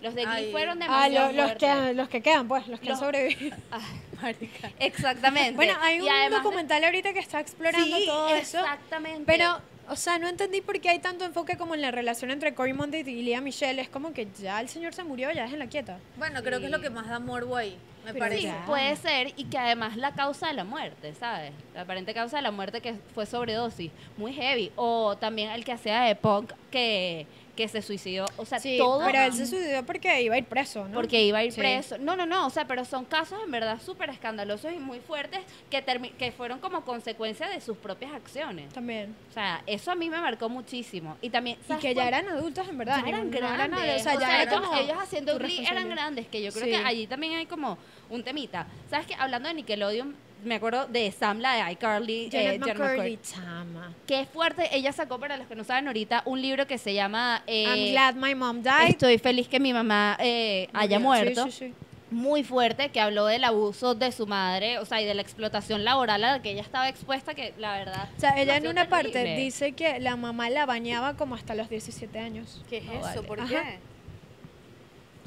Los 0.00 0.14
de 0.14 0.22
Glee 0.24 0.34
Ay. 0.46 0.52
fueron 0.52 0.80
Ah, 0.82 1.08
demasiado 1.08 1.32
lo- 1.32 1.42
los, 1.42 1.52
que, 1.56 1.94
los 1.94 2.08
que 2.08 2.20
quedan, 2.22 2.46
pues, 2.48 2.66
los 2.68 2.78
que 2.80 2.86
Los- 2.88 2.98
han 2.98 3.04
sobrevivido. 3.04 3.56
Marica. 4.22 4.70
Exactamente. 4.78 5.52
Bueno, 5.54 5.74
hay 5.80 5.96
Y 5.98 6.00
un 6.02 6.08
además 6.08 6.30
de- 6.30 6.36
documental 6.44 6.84
ahorita 6.84 7.12
que 7.12 7.18
está 7.20 7.40
explorando 7.40 7.96
Sí, 7.96 8.06
todo 8.06 8.28
eso. 8.34 8.58
exactamente. 8.58 9.22
Pero, 9.26 9.60
o 9.88 9.96
sea, 9.96 10.18
no 10.18 10.28
entendí 10.28 10.60
por 10.60 10.80
qué 10.80 10.88
hay 10.90 10.98
tanto 10.98 11.24
enfoque 11.24 11.56
como 11.56 11.74
en 11.74 11.82
la 11.82 11.90
relación 11.90 12.30
entre 12.30 12.54
Cory 12.54 12.72
Monteith 12.72 13.06
y 13.08 13.22
Lea 13.22 13.40
Michelle. 13.40 13.80
Es 13.80 13.88
como 13.88 14.12
que 14.12 14.26
ya 14.40 14.60
el 14.60 14.68
señor 14.68 14.92
se 14.94 15.04
murió, 15.04 15.30
ya 15.32 15.42
déjenla 15.44 15.66
quieta. 15.68 15.98
Bueno, 16.16 16.42
creo 16.42 16.58
que 16.60 16.66
es 16.66 16.72
lo 16.72 16.80
que 16.80 16.90
más 16.90 17.08
da 17.08 17.18
morbo 17.20 17.56
ahí, 17.56 17.76
me 18.04 18.12
Pero 18.12 18.18
parece. 18.24 18.40
Sí, 18.42 18.46
ya. 18.48 18.64
puede 18.66 18.96
ser, 18.96 19.32
y 19.36 19.44
que 19.44 19.56
además 19.58 19.96
la 19.96 20.12
causa 20.14 20.48
de 20.48 20.54
la 20.54 20.64
muerte, 20.64 21.14
¿sabes? 21.14 21.52
La 21.74 21.82
aparente 21.82 22.12
causa 22.12 22.36
de 22.38 22.42
la 22.42 22.50
muerte 22.50 22.80
que 22.80 22.94
fue 23.14 23.24
sobredosis, 23.24 23.90
muy 24.16 24.32
heavy. 24.32 24.72
O 24.76 25.16
también 25.16 25.50
el 25.50 25.64
que 25.64 25.72
hacía 25.72 26.00
de 26.02 26.14
punk 26.16 26.52
que, 26.72 27.26
que 27.58 27.66
se 27.66 27.82
suicidó. 27.82 28.24
O 28.36 28.44
sea, 28.44 28.60
Sí, 28.60 28.78
todo. 28.78 29.04
pero 29.04 29.20
él 29.20 29.32
se 29.32 29.44
suicidó 29.44 29.82
porque 29.84 30.22
iba 30.22 30.36
a 30.36 30.38
ir 30.38 30.44
preso, 30.44 30.86
¿no? 30.86 30.94
Porque 30.94 31.22
iba 31.24 31.38
a 31.38 31.44
ir 31.44 31.50
Sí. 31.50 31.58
preso. 31.58 31.98
No, 31.98 32.14
no, 32.14 32.24
no, 32.24 32.46
o 32.46 32.50
sea, 32.50 32.68
pero 32.68 32.84
son 32.84 33.04
casos 33.04 33.40
en 33.44 33.50
verdad 33.50 33.82
súper 33.84 34.10
escandalosos 34.10 34.72
y 34.72 34.76
muy 34.78 35.00
fuertes 35.00 35.40
que, 35.68 35.82
que 36.16 36.30
fueron 36.30 36.60
como 36.60 36.82
consecuencia 36.84 37.48
de 37.48 37.60
sus 37.60 37.76
propias 37.76 38.12
acciones. 38.12 38.72
También. 38.72 39.12
O 39.28 39.32
sea, 39.34 39.60
eso 39.66 39.90
a 39.90 39.96
mí 39.96 40.08
me 40.08 40.20
marcó 40.20 40.48
muchísimo. 40.48 41.16
Y 41.20 41.30
también, 41.30 41.58
Y 41.60 41.66
¿sabes 41.66 41.82
que 41.82 41.94
ya 41.96 42.06
eran 42.06 42.28
adultos, 42.28 42.68
en 42.68 42.78
verdad. 42.78 43.00
Ya 43.02 43.08
eran 43.08 43.28
no 43.28 43.36
eran 43.36 43.54
grandes. 43.70 44.00
O 44.02 44.04
sea, 44.04 44.14
O 44.16 44.20
ya 44.20 44.26
sea, 44.28 44.42
era 44.42 44.52
ellos, 44.52 44.64
como 44.68 44.80
ellos 44.80 44.96
haciendo 45.00 45.36
Glee 45.38 45.66
eran 45.68 45.88
grandes, 45.90 46.28
que 46.28 46.40
yo 46.40 46.52
creo 46.52 46.64
Sí. 46.64 46.70
que 46.70 46.76
allí 46.76 47.06
también 47.08 47.32
hay 47.34 47.46
como 47.46 47.76
un 48.08 48.22
temita. 48.22 48.68
¿Sabes 48.88 49.08
que 49.08 49.14
Hablando 49.16 49.48
de 49.48 49.56
Nickelodeon, 49.56 50.14
me 50.44 50.56
acuerdo 50.56 50.86
de 50.86 51.10
Sam, 51.12 51.38
la 51.40 51.54
de 51.66 51.72
iCarly, 51.72 52.28
Janet 52.30 52.34
eh, 52.34 52.58
Janet 52.58 52.60
McCurdy, 52.78 52.96
McCurdy. 52.96 53.18
chama. 53.22 53.92
Qué 54.06 54.26
fuerte. 54.26 54.68
Ella 54.76 54.92
sacó, 54.92 55.18
para 55.18 55.36
los 55.36 55.46
que 55.46 55.54
no 55.54 55.64
saben 55.64 55.86
ahorita, 55.86 56.22
un 56.26 56.40
libro 56.40 56.66
que 56.66 56.78
se 56.78 56.94
llama 56.94 57.42
eh, 57.46 57.64
I'm 57.64 57.90
glad 57.92 58.14
my 58.14 58.34
mom 58.34 58.62
died. 58.62 58.90
Estoy 58.90 59.18
feliz 59.18 59.48
que 59.48 59.60
mi 59.60 59.72
mamá 59.72 60.16
eh, 60.20 60.68
haya 60.72 60.98
Murió. 60.98 61.24
muerto. 61.24 61.44
Sí, 61.46 61.50
sí, 61.52 61.58
sí. 61.68 61.74
Muy 62.10 62.42
fuerte, 62.42 62.88
que 62.88 63.00
habló 63.02 63.26
del 63.26 63.44
abuso 63.44 63.94
de 63.94 64.12
su 64.12 64.26
madre, 64.26 64.78
o 64.78 64.86
sea, 64.86 65.02
y 65.02 65.04
de 65.04 65.12
la 65.12 65.20
explotación 65.20 65.84
laboral 65.84 66.24
a 66.24 66.32
la 66.36 66.42
que 66.42 66.52
ella 66.52 66.62
estaba 66.62 66.88
expuesta, 66.88 67.34
que 67.34 67.52
la 67.58 67.76
verdad... 67.76 68.08
O 68.16 68.20
sea, 68.20 68.40
ella 68.40 68.56
en 68.56 68.66
una 68.66 68.88
parte 68.88 69.10
terrible. 69.12 69.36
dice 69.44 69.72
que 69.72 70.00
la 70.00 70.16
mamá 70.16 70.48
la 70.48 70.64
bañaba 70.64 71.18
como 71.18 71.34
hasta 71.34 71.54
los 71.54 71.68
17 71.68 72.18
años. 72.18 72.64
¿Qué 72.70 72.78
es 72.78 72.84
No 72.86 72.92
eso? 72.94 73.02
vale. 73.02 73.22
¿Por 73.28 73.40
Ajá. 73.40 73.48
qué? 73.62 73.78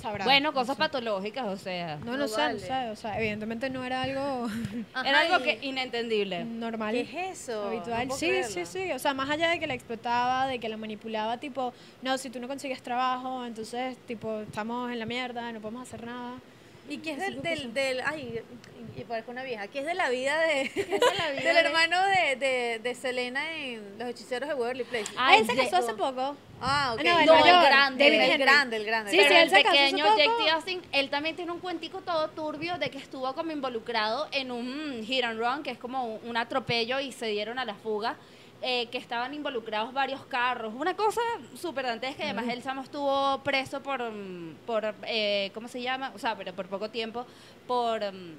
Sabrá. 0.01 0.25
Bueno, 0.25 0.51
cosas 0.53 0.75
patológicas, 0.77 1.45
o 1.45 1.57
sea... 1.57 1.97
No, 1.97 2.13
no, 2.13 2.17
No 2.19 2.27
sé, 2.27 2.37
vale. 2.41 2.53
no 2.55 2.59
sé. 2.59 2.89
O 2.89 2.95
sea, 2.95 3.19
evidentemente 3.19 3.69
no 3.69 3.83
era 3.83 4.01
algo 4.03 4.47
Ajá, 4.93 5.07
Era 5.09 5.19
algo 5.21 5.43
que 5.43 5.59
inentendible. 5.61 6.43
normal. 6.43 6.93
¿Qué 6.93 7.01
es 7.29 7.41
eso? 7.41 7.67
habitual. 7.67 8.07
No 8.07 8.15
sí, 8.15 8.27
creerlo. 8.27 8.49
sí, 8.51 8.65
sí. 8.65 8.91
O 8.93 8.99
sea, 8.99 9.13
más 9.13 9.29
allá 9.29 9.49
de 9.51 9.59
que 9.59 9.67
la 9.67 9.73
explotaba, 9.75 10.47
de 10.47 10.59
que 10.59 10.69
la 10.69 10.77
manipulaba, 10.77 11.37
tipo, 11.37 11.73
no, 12.01 12.17
si 12.17 12.29
tú 12.29 12.39
no 12.39 12.47
consigues 12.47 12.81
trabajo, 12.81 13.45
entonces, 13.45 13.97
tipo, 14.07 14.39
estamos 14.41 14.91
en 14.91 14.99
la 14.99 15.05
mierda, 15.05 15.51
no 15.51 15.59
podemos 15.61 15.83
hacer 15.83 16.05
nada. 16.05 16.33
¿Y 16.89 16.97
qué 16.97 17.11
es 17.11 17.19
del, 17.19 17.41
del, 17.41 17.73
del- 17.73 18.01
ay, 18.05 18.41
y 18.97 19.03
parezco 19.05 19.31
una 19.31 19.43
vieja, 19.43 19.67
¿qué 19.67 19.79
es 19.79 19.85
de 19.85 19.93
la 19.93 20.09
vida 20.09 20.37
de, 20.39 20.69
la 20.75 21.31
vida 21.31 21.33
del 21.33 21.43
de- 21.43 21.59
hermano 21.61 21.97
de, 22.07 22.35
de, 22.35 22.79
de 22.83 22.95
Selena 22.95 23.57
en 23.57 23.97
Los 23.97 24.09
Hechiceros 24.09 24.49
de 24.49 24.55
Waverly 24.55 24.83
Place? 24.83 25.05
Ah, 25.15 25.37
él 25.37 25.45
se 25.45 25.55
casó 25.55 25.77
hace 25.77 25.93
poco. 25.93 26.35
Ah, 26.59 26.93
ok. 26.95 27.03
No, 27.03 27.19
el 27.19 27.25
No, 27.25 27.33
mayor, 27.35 27.47
el 27.47 27.61
grande, 27.65 28.03
David 28.03 28.21
el 28.31 28.37
grande, 28.39 28.75
el 28.77 28.85
grande. 28.85 29.11
Sí, 29.11 29.17
pero 29.17 29.29
sí, 29.29 29.35
él 29.35 29.41
el 29.43 29.49
se 29.49 29.63
casó 29.63 29.69
hace 29.69 29.83
pequeño 29.85 30.05
poco. 30.05 30.17
Jake 30.17 30.31
T. 30.43 30.49
Austin, 30.51 30.81
él 30.91 31.09
también 31.09 31.35
tiene 31.35 31.51
un 31.51 31.59
cuentico 31.59 32.01
todo 32.01 32.27
turbio 32.29 32.77
de 32.77 32.89
que 32.89 32.97
estuvo 32.97 33.33
como 33.33 33.51
involucrado 33.51 34.27
en 34.31 34.51
un 34.51 35.01
hit 35.05 35.23
and 35.23 35.39
run, 35.39 35.63
que 35.63 35.71
es 35.71 35.77
como 35.77 36.05
un, 36.15 36.29
un 36.29 36.37
atropello 36.37 36.99
y 36.99 37.11
se 37.13 37.27
dieron 37.27 37.57
a 37.59 37.65
la 37.65 37.75
fuga, 37.75 38.17
eh, 38.61 38.87
que 38.91 38.97
estaban 38.97 39.33
involucrados 39.33 39.91
varios 39.93 40.23
carros. 40.25 40.73
Una 40.75 40.95
cosa 40.95 41.21
súper 41.55 41.85
dantesca, 41.85 42.21
y 42.23 42.25
además 42.25 42.45
él 42.49 42.61
Samo 42.61 42.81
estuvo 42.83 43.39
preso 43.43 43.81
por, 43.81 44.01
mm, 44.11 44.55
por 44.65 44.93
eh, 45.07 45.51
¿cómo 45.53 45.67
se 45.67 45.81
llama? 45.81 46.11
O 46.15 46.19
sea, 46.19 46.35
pero 46.35 46.53
por 46.53 46.67
poco 46.67 46.89
tiempo, 46.89 47.25
por 47.67 48.01
mm, 48.01 48.35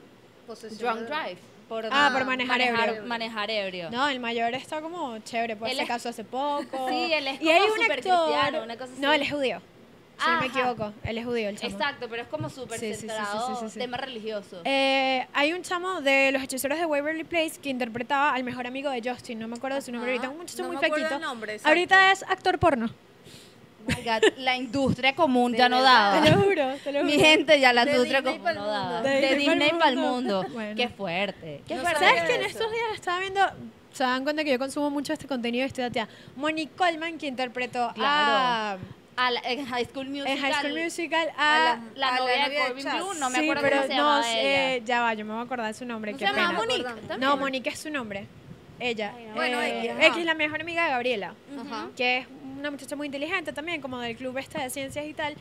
drunk 0.79 1.01
drive. 1.01 1.39
Por, 1.69 1.87
Ah, 1.91 2.11
por 2.13 2.25
manejar 2.27 2.61
ebrio. 2.61 3.03
Manejar 3.05 3.51
ebrio. 3.51 3.91
No, 3.91 4.07
el 4.09 4.21
mayor 4.21 4.53
está 4.55 4.83
como 4.83 5.19
chévere, 5.21 5.57
pues 5.57 5.71
Él 5.73 5.77
se 5.79 5.83
es- 5.85 5.89
casó 5.89 6.09
hace 6.11 6.23
poco. 6.25 6.87
Sí, 6.91 7.13
él 7.13 7.27
es 7.29 7.41
y 7.41 7.49
hay 7.49 7.63
un 7.63 7.81
actor. 7.81 7.93
cristiano, 7.93 8.63
una 8.63 8.77
cosa 8.77 8.93
No, 8.99 9.13
él 9.13 9.23
es 9.23 9.33
judío. 9.33 9.63
Si 10.25 10.31
no 10.31 10.41
me 10.41 10.47
equivoco. 10.47 10.93
Él 11.05 11.19
es 11.19 11.25
judío, 11.25 11.49
el 11.49 11.59
chamo. 11.59 11.73
Exacto, 11.73 12.07
pero 12.09 12.23
es 12.23 12.29
como 12.29 12.49
súper 12.51 12.79
Sí, 12.79 12.87
sí, 12.87 12.93
sí, 12.95 13.01
sí, 13.03 13.07
centrado, 13.09 13.49
sí, 13.57 13.65
sí, 13.67 13.71
sí. 13.73 13.79
tema 13.79 13.97
religioso. 13.97 14.61
Eh, 14.65 15.27
hay 15.35 15.53
un 15.53 15.63
chamo 15.63 16.01
de 16.01 16.33
los 16.33 16.43
hechiceros 16.43 16.79
de 16.79 16.87
Waverly 16.87 17.25
Place 17.25 17.53
que 17.63 17.69
interpretaba 17.71 18.33
al 18.35 18.45
mejor 18.45 18.67
amigo 18.67 18.91
de 18.91 19.03
Justin, 19.09 19.39
no 19.39 19.49
me 19.49 19.57
acuerdo 19.57 19.77
de 19.77 19.83
su 19.83 19.93
nombre 19.93 20.11
Ajá. 20.13 20.17
ahorita, 20.19 20.31
un 20.33 20.39
muchacho 20.39 20.63
No 20.63 20.69
muy 20.69 20.77
me 20.79 20.87
acuerdo 20.87 20.97
flaquito. 21.07 21.15
el 21.17 21.23
nombre, 21.23 21.53
exacto. 21.53 21.69
ahorita 21.69 22.13
es 22.13 22.23
actor 22.25 22.59
porno. 22.59 22.87
Oh 23.85 23.91
my 23.97 24.05
God, 24.05 24.23
la 24.39 24.57
industria 24.57 25.13
común 25.15 25.51
De 25.53 25.59
ya 25.59 25.69
no 25.69 25.79
verdad. 25.79 26.13
daba. 26.13 26.23
Te 26.25 26.31
lo 26.31 26.37
juro, 26.43 26.75
te 26.85 26.93
lo 26.93 27.01
juro. 27.01 27.05
Mi 27.13 27.19
gente 27.19 27.59
ya 27.59 27.73
la 27.73 27.85
De 27.85 27.91
industria 27.91 28.21
Disney 28.21 28.39
común 28.39 28.45
pa'l 28.45 28.55
no 28.57 28.67
daba. 28.69 29.03
De, 29.03 29.11
De 29.11 29.21
Disney 29.35 29.49
Disney 29.49 29.69
pa'l 29.71 29.79
para 29.81 29.91
el 29.91 29.97
mundo. 29.97 30.43
mundo. 30.43 30.55
Bueno. 30.55 30.77
Qué 30.77 30.89
fuerte. 30.89 31.63
Qué 31.67 31.75
No 31.75 31.81
fuerte. 31.81 31.99
sabía 31.99 32.15
¿Sabes 32.21 32.31
que 32.31 32.35
en 32.37 32.41
eso. 32.43 32.59
estos 32.59 32.71
días 32.71 32.85
estaba 32.95 33.19
viendo, 33.19 33.41
se 33.93 34.05
dan 34.05 34.23
cuenta 34.23 34.45
que 34.45 34.53
yo 34.53 34.59
consumo 34.61 34.89
mucho 34.91 35.13
este 35.13 35.27
contenido 35.27 35.65
y 35.65 35.67
estoy 35.67 35.91
tía 35.91 36.09
Monique 36.37 36.73
Coleman, 36.77 37.19
que 37.19 37.27
interpretó 37.27 37.91
Claro. 37.95 38.77
A 38.77 38.79
la- 39.17 39.41
en 39.45 39.67
High 39.67 39.85
School 39.87 40.07
Musical. 40.09 40.31
en 40.33 40.39
High 40.39 40.55
School 40.55 40.83
Musical 40.83 41.29
a 41.37 41.57
a... 41.57 41.65
la- 41.65 41.81
La 41.95 42.09
a 42.09 42.11
la 42.13 42.19
novia 42.19 42.35
de 42.35 42.43
novia 42.43 42.61
de 42.61 42.67
Corbin. 42.69 42.85
Blue, 42.85 43.15
no 43.21 43.31
me 43.31 43.37
sí, 43.39 43.43
acuerdo 43.45 43.63
pero 43.63 43.77
cómo 43.77 43.89
se 43.89 43.95
no, 43.95 44.03
llamaba 44.03 44.33
eh, 44.33 44.75
ella. 44.77 44.85
ya 44.85 45.01
va, 45.03 45.15
yo 45.15 45.25
me 45.25 45.33
voy 45.33 45.41
a 45.41 45.45
acordar 45.45 45.67
de 45.67 45.75
su 45.75 45.85
nombre, 45.85 46.13
¿No 46.13 46.19
qué 46.19 46.27
se 46.27 46.33
pena. 46.33 46.53
Monique? 46.53 46.83
También? 46.85 47.21
No, 47.21 47.37
Monique 47.37 47.69
es 47.71 47.79
su 47.79 47.91
nombre. 47.91 48.27
Ella. 48.81 49.13
Ay, 49.17 49.27
no. 49.27 49.35
Bueno, 49.35 49.61
Eh, 49.61 49.85
X. 49.93 50.07
X, 50.17 50.25
la 50.25 50.35
mejor 50.35 50.61
amiga 50.61 50.85
de 50.85 50.91
Gabriela. 50.91 51.35
Ajá. 51.61 51.89
que 51.97 52.19
es 52.19 52.27
una 52.59 52.71
muchacha 52.71 52.97
muy 52.97 53.07
inteligente 53.07 53.53
también, 53.53 53.81
como 53.81 53.99
del 54.01 54.17
club 54.17 54.37
este 54.39 54.59
de 54.61 54.71
ciencias 54.71 55.05
y 55.07 55.15
tal. 55.15 55.35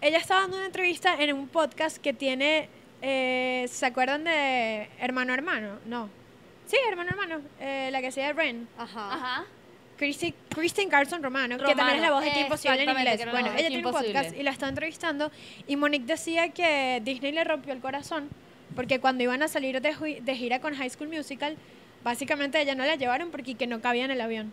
Ella 0.00 0.18
estaba 0.18 0.42
dando 0.42 0.56
una 0.58 0.66
entrevista 0.66 1.14
en 1.18 1.32
un 1.34 1.48
podcast 1.48 1.96
que 1.98 2.12
tiene, 2.12 2.68
eh, 3.02 3.66
¿se 3.70 3.86
acuerdan 3.86 4.24
de 4.24 4.88
Hermano 5.00 5.32
Hermano? 5.34 5.78
No. 5.86 6.08
Sí, 6.66 6.76
Hermano 6.88 7.10
Hermano, 7.10 7.40
eh, 7.60 7.88
la 7.92 8.00
que 8.00 8.10
se 8.12 8.20
llama 8.22 8.40
Ren. 8.42 8.68
Ajá. 8.78 9.14
Ajá. 9.14 9.44
Christy, 9.96 10.34
Kristen 10.50 10.88
Carlson 10.88 11.22
Romano, 11.22 11.58
que 11.58 11.74
también 11.74 11.96
es 11.96 12.02
la 12.02 12.12
voz 12.12 12.24
de 12.24 12.30
Kim 12.30 12.42
Imposible 12.42 12.82
en 12.82 12.90
inglés. 12.90 13.20
Bueno, 13.30 13.48
ella 13.56 13.68
tiene 13.68 13.76
un 13.78 13.92
podcast 13.92 14.14
Possible. 14.14 14.40
y 14.40 14.42
la 14.42 14.50
está 14.50 14.68
entrevistando 14.68 15.30
y 15.66 15.76
Monique 15.76 16.06
decía 16.06 16.50
que 16.50 17.00
Disney 17.04 17.32
le 17.32 17.44
rompió 17.44 17.72
el 17.72 17.80
corazón 17.80 18.28
porque 18.74 19.00
cuando 19.00 19.22
iban 19.22 19.42
a 19.42 19.48
salir 19.48 19.80
de, 19.80 20.34
gira 20.34 20.60
con 20.60 20.74
High 20.74 20.90
School 20.90 21.08
Musical, 21.08 21.56
básicamente 22.04 22.60
ella 22.60 22.74
no 22.74 22.84
la 22.84 22.96
llevaron 22.96 23.30
porque 23.30 23.54
que 23.54 23.66
no 23.66 23.80
cabía 23.80 24.04
en 24.04 24.10
el 24.10 24.20
avión. 24.20 24.52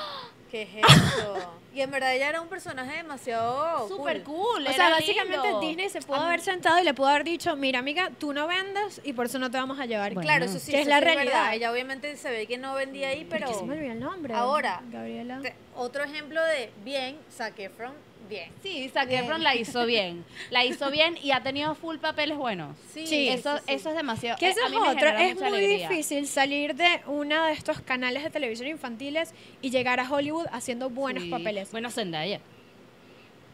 ¿Qué 0.50 0.62
es 0.62 0.68
eso? 0.76 1.52
Y 1.76 1.82
en 1.82 1.90
verdad 1.90 2.14
ella 2.14 2.30
era 2.30 2.40
un 2.40 2.48
personaje 2.48 2.96
demasiado 2.96 3.86
Súper 3.86 4.22
cool. 4.22 4.36
cool. 4.62 4.66
O 4.66 4.72
sea, 4.72 4.88
básicamente 4.90 5.46
lindo. 5.48 5.60
Disney 5.60 5.90
se 5.90 6.00
pudo 6.00 6.16
haber 6.16 6.40
sentado 6.40 6.78
y 6.80 6.84
le 6.84 6.94
pudo 6.94 7.08
haber 7.08 7.24
dicho, 7.24 7.54
mira 7.56 7.78
amiga, 7.80 8.10
tú 8.18 8.32
no 8.32 8.46
vendes 8.46 9.00
y 9.04 9.12
por 9.12 9.26
eso 9.26 9.38
no 9.38 9.50
te 9.50 9.58
vamos 9.58 9.78
a 9.78 9.84
llevar. 9.86 10.14
Bueno. 10.14 10.26
Claro, 10.26 10.46
eso 10.46 10.58
sí, 10.58 10.72
Que 10.72 10.80
es 10.80 10.86
la 10.86 10.98
sí 10.98 11.04
realidad. 11.04 11.24
verdad. 11.34 11.54
Ella 11.54 11.70
obviamente 11.72 12.16
se 12.16 12.30
ve 12.30 12.46
que 12.46 12.56
no 12.56 12.74
vendía 12.74 13.08
ahí, 13.08 13.26
pero 13.28 13.46
Que 13.48 13.54
se 13.54 13.64
me 13.64 13.74
olvidó 13.74 13.92
el 13.92 14.00
nombre. 14.00 14.34
ahora, 14.34 14.80
Gabriela. 14.90 15.40
te- 15.42 15.54
otro 15.76 16.02
ejemplo 16.04 16.42
de 16.42 16.70
bien, 16.84 17.18
Zac 17.30 17.58
Efron, 17.58 17.92
bien. 18.28 18.50
Sí, 18.62 18.88
Zac. 18.92 19.10
Efron 19.10 19.42
la 19.42 19.54
hizo 19.54 19.86
bien. 19.86 20.24
La 20.50 20.64
hizo 20.64 20.90
bien 20.90 21.16
y 21.22 21.30
ha 21.32 21.42
tenido 21.42 21.74
full 21.74 21.96
papeles 21.98 22.36
buenos. 22.36 22.76
Sí, 22.92 23.06
Sí, 23.06 23.28
eso, 23.28 23.56
sí, 23.58 23.62
sí. 23.66 23.74
eso 23.74 23.90
es 23.90 23.96
demasiado. 23.96 24.38
Que 24.38 24.46
eh, 24.46 24.50
eso 24.50 24.60
es 24.64 24.72
genera 24.72 25.22
Es 25.30 25.34
muy 25.36 25.44
alegría. 25.58 25.88
difícil 25.88 26.26
salir 26.26 26.74
de 26.74 27.00
uno 27.06 27.46
de 27.46 27.52
estos 27.52 27.80
canales 27.80 28.22
de 28.22 28.30
televisión 28.30 28.68
infantiles 28.68 29.32
y 29.62 29.70
llegar 29.70 30.00
a 30.00 30.10
Hollywood 30.10 30.46
haciendo 30.52 30.90
buenos 30.90 31.24
Sí. 31.24 31.30
papeles. 31.30 31.70
Bueno, 31.70 31.90
Zendaya. 31.90 32.40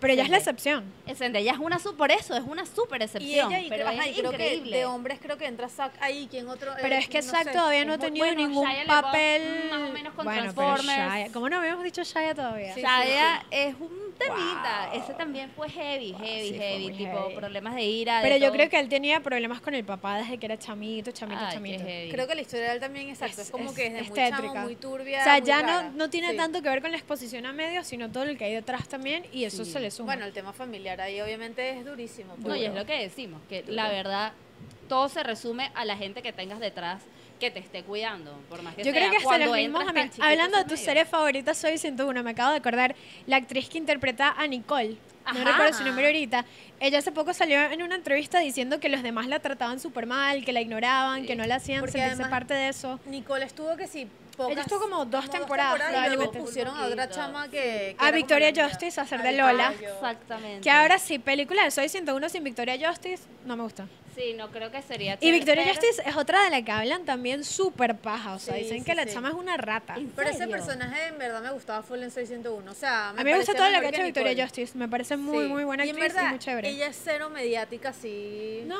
Pero 0.01 0.15
ella 0.15 0.25
es 0.25 0.31
la 0.31 0.39
excepción. 0.39 0.83
Eh, 1.07 1.15
Zendaya 1.15 1.53
es 1.53 1.59
una 1.61 1.79
por 1.79 2.11
eso, 2.11 2.35
es 2.35 2.43
una 2.43 2.67
super 2.67 3.01
Y 3.01 3.05
excepción. 3.05 3.53
ella, 3.53 3.61
y, 3.61 3.69
pero 3.69 3.87
ajá, 3.89 4.05
es 4.07 4.17
y 4.17 4.19
creo 4.21 4.33
que 4.33 4.55
increíble. 4.55 4.77
de 4.79 4.85
hombres 4.85 5.21
creo 5.23 5.39
que 5.39 5.47
entra 5.47 5.69
ahí, 6.01 6.27
¿quién 6.29 6.49
otro? 6.49 6.73
Pero 6.83 6.97
Eh, 6.97 6.99
es 6.99 7.09
que 7.09 7.19
no 7.23 7.31
Zack 7.31 7.53
todavía 7.53 7.85
no 7.85 7.93
ha 7.93 7.99
tenido 7.99 8.27
bueno, 8.27 8.41
ningún 8.49 8.69
Shia 8.69 8.85
papel. 8.85 9.71
más 9.71 9.89
o 9.89 9.93
menos 9.93 10.13
con 10.15 10.25
bueno, 10.25 10.41
pero 10.41 10.55
Transformers. 10.55 11.13
Shia- 11.13 11.33
¿Cómo 11.33 11.49
no 11.49 11.59
habíamos 11.59 11.85
dicho 11.85 12.03
Shia 12.03 12.35
todavía? 12.35 12.75
Sí, 12.75 12.81
Shia 12.81 13.47
es 13.53 13.77
un 13.79 14.02
temita. 14.27 14.89
Wow. 14.93 15.03
Ese 15.03 15.15
también 15.15 15.51
fue 15.51 15.69
heavy, 15.69 16.13
heavy, 16.15 16.49
sí, 16.49 16.55
fue 16.57 16.67
heavy. 16.67 16.85
muy 16.89 16.93
Tipo, 16.97 17.19
heavy. 17.23 17.35
problemas 17.37 17.75
de 17.75 17.83
ira. 17.83 18.17
de 18.19 18.23
Pero 18.23 18.37
yo 18.37 18.47
todo. 18.47 18.53
creo 18.57 18.71
que 18.71 18.79
él 18.79 18.89
tenía 18.89 19.21
problemas 19.21 19.61
con 19.61 19.75
el 19.75 19.85
papá 19.85 20.19
desde 20.19 20.39
que 20.39 20.47
era 20.47 20.59
chamito, 20.59 21.11
chamito, 21.13 21.41
Ay, 21.45 21.55
chamito. 21.55 21.85
heavy. 21.85 22.11
Creo 22.11 22.27
que 22.27 22.35
la 22.35 22.41
historia 22.43 22.67
de 22.69 22.73
él 22.75 22.81
también, 22.81 23.09
exacto, 23.09 23.43
es, 23.43 23.51
como 23.51 23.75
que 23.75 23.85
desde 23.91 23.99
es 24.01 24.09
muy 24.11 24.19
chamo, 24.19 24.55
muy 24.57 24.77
turbia, 24.77 25.21
O 25.21 25.25
sea, 25.25 25.39
muy 25.39 25.47
ya 25.47 25.63
no, 25.63 25.91
no 25.93 26.11
tiene 26.11 26.31
Sí. 26.31 26.37
tanto 26.37 26.63
que 26.63 26.69
ver 26.69 26.83
con 26.83 26.91
la 26.91 26.97
exposición 26.99 27.47
a 27.47 27.53
medios, 27.53 27.87
sino 27.87 28.11
todo 28.11 28.25
lo 28.25 28.37
que 28.37 28.45
hay 28.45 28.55
detrás 28.55 28.89
también, 28.89 29.25
y 29.33 29.45
eso 29.45 29.65
Sí. 29.65 29.73
se 29.73 29.81
le 29.81 29.91
suma. 29.91 30.13
Bueno, 30.15 30.27
el 30.27 30.33
tema 30.33 30.53
familiar 30.53 31.01
ahí 31.01 31.21
obviamente 31.21 31.71
es 31.79 31.85
durísimo. 31.85 32.35
No, 32.39 32.55
y 32.57 32.65
es 32.65 32.75
lo 32.75 32.85
que 32.87 32.99
decimos, 33.01 33.41
que 33.49 33.65
la 33.69 33.89
verdad, 33.89 34.33
todo 34.89 35.09
se 35.09 35.23
resume 35.23 35.71
a 35.75 35.85
la 35.85 35.97
gente 35.97 36.23
que 36.23 36.33
tengas 36.33 36.61
detrás 36.61 37.03
que 37.43 37.51
te 37.51 37.59
esté 37.59 37.83
cuidando, 37.83 38.39
por 38.49 38.63
más 38.63 38.73
que 38.77 38.85
Yo 38.85 38.93
sea. 38.93 39.01
creo 39.01 39.11
que 39.11 39.17
hasta 39.17 39.39
los 39.39 39.57
mismos 39.57 39.85
Hablando 40.21 40.59
de 40.59 40.63
tus 40.63 40.75
medio. 40.75 40.85
series 40.85 41.09
favoritas, 41.09 41.59
Soy 41.59 41.77
101, 41.77 42.23
me 42.23 42.31
acabo 42.31 42.53
de 42.53 42.59
acordar, 42.59 42.95
la 43.27 43.37
actriz 43.37 43.69
que 43.69 43.79
interpreta 43.79 44.33
a 44.39 44.47
Nicole, 44.47 44.91
no 45.25 45.31
Ajá. 45.41 45.45
recuerdo 45.51 45.77
su 45.77 45.83
nombre 45.85 46.07
ahorita, 46.07 46.45
ella 46.79 47.01
hace 47.01 47.11
poco 47.11 47.35
salió 47.35 47.61
en 47.61 47.83
una 47.83 47.97
entrevista 47.97 48.39
diciendo 48.39 48.79
que 48.79 48.89
los 48.89 49.03
demás 49.03 49.27
la 49.27 49.41
trataban 49.41 49.81
súper 49.81 50.07
mal, 50.07 50.45
que 50.45 50.53
la 50.53 50.61
ignoraban, 50.61 51.27
que 51.27 51.35
no 51.35 51.45
la 51.45 51.57
hacían 51.57 51.83
sentirse 51.91 52.25
parte 52.27 52.55
de 52.55 52.69
eso. 52.69 53.01
Nicole 53.07 53.45
estuvo 53.45 53.77
que 53.77 53.89
sí, 53.89 54.07
pocas, 54.37 54.53
Ella 54.53 54.61
estuvo 54.61 54.79
como 54.79 55.05
dos 55.05 55.29
temporadas, 55.29 56.07
y 56.07 56.15
luego 56.15 56.31
pusieron 56.31 56.77
a 56.77 56.87
otra 56.87 57.11
chama 57.11 57.49
que... 57.49 57.97
A 57.99 58.13
Victoria. 58.13 58.53
Justice 58.55 59.01
a 59.01 59.03
hacer 59.03 59.21
de 59.21 59.33
Lola. 59.33 59.73
Exactamente. 59.81 60.61
Que 60.61 60.71
ahora 60.71 60.97
sí, 61.01 61.19
película 61.19 61.65
de 61.65 61.73
Soy 61.73 61.89
101 61.89 62.29
sin 62.29 62.45
Victoria 62.45 62.79
Justice, 62.89 63.25
no 63.45 63.57
me 63.57 63.65
gusta. 63.65 63.89
Sí, 64.15 64.35
no 64.35 64.51
creo 64.51 64.71
que 64.71 64.83
sería 64.83 65.17
Y 65.21 65.31
Victoria 65.33 65.65
pero- 65.65 65.75
Justice 65.75 66.03
es 66.07 66.17
otra 66.17 66.45
de 66.45 66.51
la 66.51 66.63
que 66.63 66.71
hablan 66.71 67.05
también 67.07 67.45
súper 67.45 67.97
paja, 67.97 68.35
o 68.35 68.39
sea, 68.39 68.55
Sí, 68.55 68.63
dicen 68.65 68.79
sí, 68.81 68.85
que 68.85 68.95
la 68.95 69.05
sí. 69.07 69.15
chama 69.15 69.29
es 69.31 69.35
una 69.35 69.57
rata. 69.57 69.95
¿En 69.97 70.09
Pero 70.11 70.29
ese 70.29 70.47
personaje 70.49 71.07
en 71.07 71.19
verdad 71.19 71.41
me 71.43 71.51
gustaba 71.51 71.83
full 71.83 72.01
en 72.03 72.11
601. 72.11 72.71
O 72.71 72.75
sea, 72.75 73.09
A 73.11 73.13
mí 73.15 73.25
me 73.25 73.37
gusta 73.37 73.55
todo 73.55 73.71
lo 73.71 73.81
que 73.81 73.87
ha 73.87 73.89
hecho 73.89 74.03
Victoria. 74.03 74.45
Justice, 74.45 74.77
me 74.77 74.89
parece 74.89 75.17
muy, 75.17 75.45
Sí. 75.45 75.51
muy 75.51 75.65
buena 75.65 75.87
y 75.87 75.91
en 75.91 75.97
actriz 75.97 76.15
y, 76.23 76.27
muy 76.27 76.39
chévere. 76.39 76.69
Ella 76.69 76.87
es 76.89 77.01
cero 77.03 77.31
mediática, 77.31 77.89
así. 77.91 78.65
No, 78.67 78.79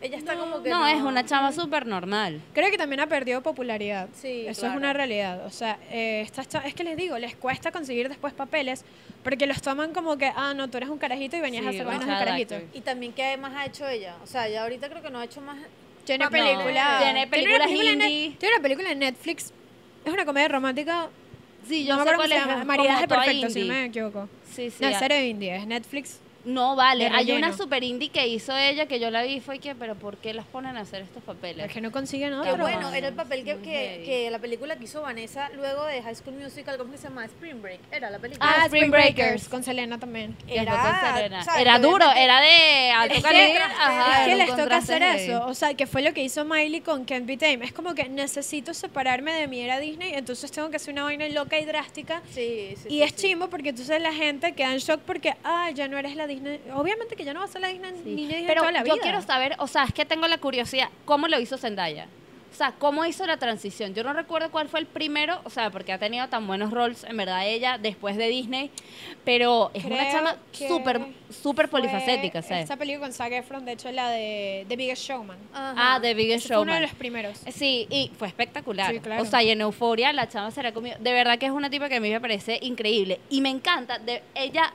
Ella 0.00 0.16
está 0.16 0.34
no. 0.34 0.40
como 0.42 0.62
que. 0.62 0.70
No, 0.70 0.86
es 0.86 1.02
una 1.02 1.24
chama 1.26 1.50
súper 1.52 1.84
normal. 1.86 2.40
creo 2.54 2.70
que 2.70 2.78
también 2.78 3.00
ha 3.00 3.06
perdido 3.08 3.42
popularidad. 3.42 4.08
Sí, 4.14 4.44
Eso 4.46 4.60
claro. 4.60 4.74
es 4.74 4.78
una 4.80 4.92
realidad. 4.92 5.44
O 5.46 5.50
sea, 5.50 5.78
eh, 5.90 6.20
estas 6.24 6.48
cha- 6.48 6.60
es 6.66 6.74
que 6.74 6.84
les 6.84 6.96
digo, 6.96 7.18
les 7.18 7.34
cuesta 7.34 7.72
conseguir 7.72 8.08
después 8.08 8.32
papeles 8.32 8.84
porque 9.24 9.46
los 9.46 9.60
toman 9.60 9.92
como 9.92 10.16
que, 10.16 10.30
ah, 10.36 10.54
no, 10.54 10.68
tú 10.70 10.76
eres 10.76 10.88
un 10.88 10.98
carajito 10.98 11.36
y 11.36 11.40
venías 11.40 11.62
Sí, 11.62 11.66
a 11.66 11.70
hacer 11.70 11.84
vainas 11.86 12.06
de 12.06 12.12
carajito. 12.24 12.54
Y 12.74 12.80
también, 12.82 13.12
¿qué 13.12 13.24
además 13.24 13.52
ha 13.56 13.66
hecho 13.66 13.88
ella? 13.88 14.16
O 14.22 14.26
sea, 14.26 14.48
ya 14.48 14.62
ahorita 14.62 14.88
creo 14.88 15.02
que 15.02 15.10
no 15.10 15.18
ha 15.18 15.24
hecho 15.24 15.40
más. 15.40 15.58
Tiene 16.04 16.24
No, 16.24 16.30
película. 16.30 16.98
tiene 17.02 17.22
una 17.22 17.30
películas 17.30 17.66
película 17.66 17.92
indie. 17.92 18.36
tiene 18.38 18.54
una 18.54 18.62
película 18.62 18.90
en 18.92 18.98
Netflix. 19.00 19.52
Es 20.04 20.12
una 20.12 20.24
comedia 20.24 20.48
romántica. 20.48 21.08
Sí, 21.66 21.84
yo 21.84 21.96
no 21.96 22.04
me 22.04 22.08
sé 22.08 22.14
acuerdo 22.14 22.34
cómo 22.34 22.44
cuál 22.46 22.58
es. 22.60 22.66
Maridaje 22.66 23.08
perfecto, 23.08 23.50
si 23.50 23.58
no 23.58 23.64
indie. 23.66 23.80
me 23.80 23.84
equivoco. 23.86 24.28
Sí, 24.50 24.70
sí. 24.70 24.76
No, 24.80 24.88
es 24.88 24.98
serie 24.98 25.26
indie, 25.28 25.56
es 25.56 25.66
Netflix. 25.66 26.20
No, 26.44 26.76
vale. 26.76 27.08
Hay 27.08 27.32
una 27.32 27.56
super 27.56 27.82
indie 27.84 28.08
que 28.10 28.26
hizo 28.26 28.56
ella 28.56 28.86
que 28.86 29.00
yo 29.00 29.10
la 29.10 29.22
vi 29.22 29.34
y 29.34 29.40
fue 29.40 29.58
que, 29.58 29.74
pero 29.74 29.96
¿por 29.96 30.16
qué 30.16 30.32
las 30.32 30.46
ponen 30.46 30.76
a 30.76 30.80
hacer 30.80 31.02
estos 31.02 31.22
papeles? 31.22 31.66
Es 31.66 31.72
que 31.72 31.80
no 31.80 31.90
consiguen 31.90 32.30
Que 32.30 32.50
otro. 32.52 32.56
bueno, 32.58 32.92
era 32.92 33.08
el 33.08 33.14
papel 33.14 33.44
que, 33.44 33.56
que, 33.58 34.02
que 34.04 34.30
la 34.30 34.38
película 34.38 34.76
que 34.76 34.84
hizo 34.84 35.02
Vanessa 35.02 35.50
luego 35.56 35.84
de 35.84 36.00
High 36.00 36.14
School 36.14 36.36
Musical, 36.36 36.78
¿cómo 36.78 36.92
que 36.92 36.98
se 36.98 37.08
llama? 37.08 37.24
Spring 37.24 37.60
Break. 37.60 37.80
Era 37.90 38.08
la 38.10 38.18
película. 38.18 38.46
Ah, 38.48 38.64
Spring 38.66 38.84
Spring 38.84 38.90
Breakers. 38.92 39.16
Breakers, 39.16 39.48
con 39.48 39.62
Selena 39.64 39.98
también. 39.98 40.36
Que 40.46 40.58
Era, 40.60 40.72
con 40.72 41.14
Selena. 41.16 41.44
Era 41.58 41.78
duro, 41.80 42.06
era 42.16 42.40
de 42.40 42.90
alto 42.92 43.14
Es 43.14 43.22
que, 43.24 43.28
calibre. 43.28 43.58
contraste. 43.60 43.82
ajá, 43.82 44.20
es 44.22 44.28
que 44.28 44.36
les 44.36 44.56
toca 44.56 44.76
hacer 44.76 45.02
heavy. 45.02 45.22
eso. 45.24 45.46
O 45.46 45.54
sea, 45.54 45.74
que 45.74 45.86
fue 45.86 46.02
lo 46.02 46.14
que 46.14 46.22
hizo 46.22 46.44
Miley 46.44 46.80
con 46.82 47.04
Can't 47.04 47.26
Be 47.26 47.36
Tame. 47.36 47.64
Es 47.64 47.72
como 47.72 47.94
que 47.94 48.08
necesito 48.08 48.72
separarme 48.74 49.32
de 49.32 49.48
mi 49.48 49.60
era 49.60 49.80
Disney, 49.80 50.14
entonces 50.14 50.50
tengo 50.52 50.70
que 50.70 50.76
hacer 50.76 50.92
una 50.92 51.02
vaina 51.02 51.28
loca 51.28 51.58
y 51.58 51.64
drástica. 51.64 52.22
Sí, 52.32 52.74
sí. 52.76 52.86
y 52.88 52.90
sí, 52.90 53.02
es 53.02 53.10
sí. 53.10 53.16
chimbo 53.28 53.48
porque 53.50 53.70
entonces 53.70 54.00
la 54.00 54.12
gente 54.12 54.52
queda 54.52 54.72
en 54.72 54.78
shock 54.78 55.00
porque, 55.00 55.34
ah, 55.42 55.70
ya 55.74 55.88
no 55.88 55.98
eres 55.98 56.14
la 56.14 56.27
Disney. 56.28 56.60
Obviamente 56.74 57.16
que 57.16 57.24
ya 57.24 57.34
no 57.34 57.40
vas 57.40 57.50
a 57.50 57.52
ser 57.54 57.62
la 57.62 57.68
Disney, 57.68 57.90
Sí. 58.04 58.10
niña 58.10 58.28
Disney 58.28 58.46
Pero 58.46 58.60
toda 58.60 58.72
la 58.72 58.82
vida. 58.84 58.94
yo 58.94 59.00
quiero 59.00 59.20
saber, 59.22 59.56
o 59.58 59.66
sea, 59.66 59.84
es 59.84 59.92
que 59.92 60.04
tengo 60.04 60.26
la 60.28 60.38
curiosidad, 60.38 60.88
¿cómo 61.04 61.26
lo 61.28 61.40
hizo 61.40 61.58
Zendaya? 61.58 62.06
O 62.50 62.56
sea, 62.58 62.72
¿cómo 62.72 63.04
hizo 63.04 63.26
la 63.26 63.36
transición? 63.36 63.94
Yo 63.94 64.02
no 64.02 64.14
recuerdo 64.14 64.50
cuál 64.50 64.68
fue 64.68 64.80
el 64.80 64.86
primero, 64.86 65.38
o 65.44 65.50
sea, 65.50 65.70
porque 65.70 65.92
ha 65.92 65.98
tenido 65.98 66.26
tan 66.28 66.46
buenos 66.46 66.70
roles, 66.72 67.04
en 67.04 67.16
verdad, 67.16 67.46
ella, 67.46 67.76
después 67.78 68.16
de 68.16 68.26
Disney, 68.28 68.70
pero 69.24 69.70
es 69.74 69.84
una 69.84 70.10
chama 70.10 70.36
súper, 70.52 71.00
súper 71.30 71.68
polifacética, 71.68 72.40
¿sabes? 72.42 72.62
Esta 72.64 72.76
película 72.76 73.06
con 73.06 73.12
Zac 73.12 73.32
Efron, 73.32 73.64
de 73.66 73.72
hecho, 73.72 73.92
la 73.92 74.10
de 74.10 74.64
The 74.66 74.76
Biggest 74.76 75.02
Showman. 75.04 75.36
Ajá. 75.52 75.74
Ah, 75.76 75.98
The 76.00 76.14
Biggest 76.14 76.46
Ese 76.46 76.54
fue 76.54 76.62
uno 76.62 76.72
de 76.72 76.78
Showman. 76.78 76.82
los 76.90 76.98
primeros. 76.98 77.38
Sí, 77.52 77.86
y 77.90 78.10
fue 78.18 78.28
espectacular. 78.28 78.92
Sí, 78.92 79.00
claro. 79.00 79.22
O 79.22 79.26
sea, 79.26 79.42
y 79.42 79.50
en 79.50 79.60
Euforia 79.60 80.12
la 80.14 80.26
chama 80.28 80.50
se 80.50 80.62
la 80.62 80.72
comió. 80.72 80.96
De 80.98 81.12
verdad 81.12 81.38
que 81.38 81.46
es 81.46 81.52
una 81.52 81.68
tipa 81.68 81.88
que 81.90 81.96
a 81.96 82.00
mí 82.00 82.10
me 82.10 82.20
parece 82.20 82.58
increíble. 82.62 83.20
Y 83.28 83.42
me 83.42 83.50
encanta. 83.50 83.98
De, 83.98 84.22
ella, 84.34 84.72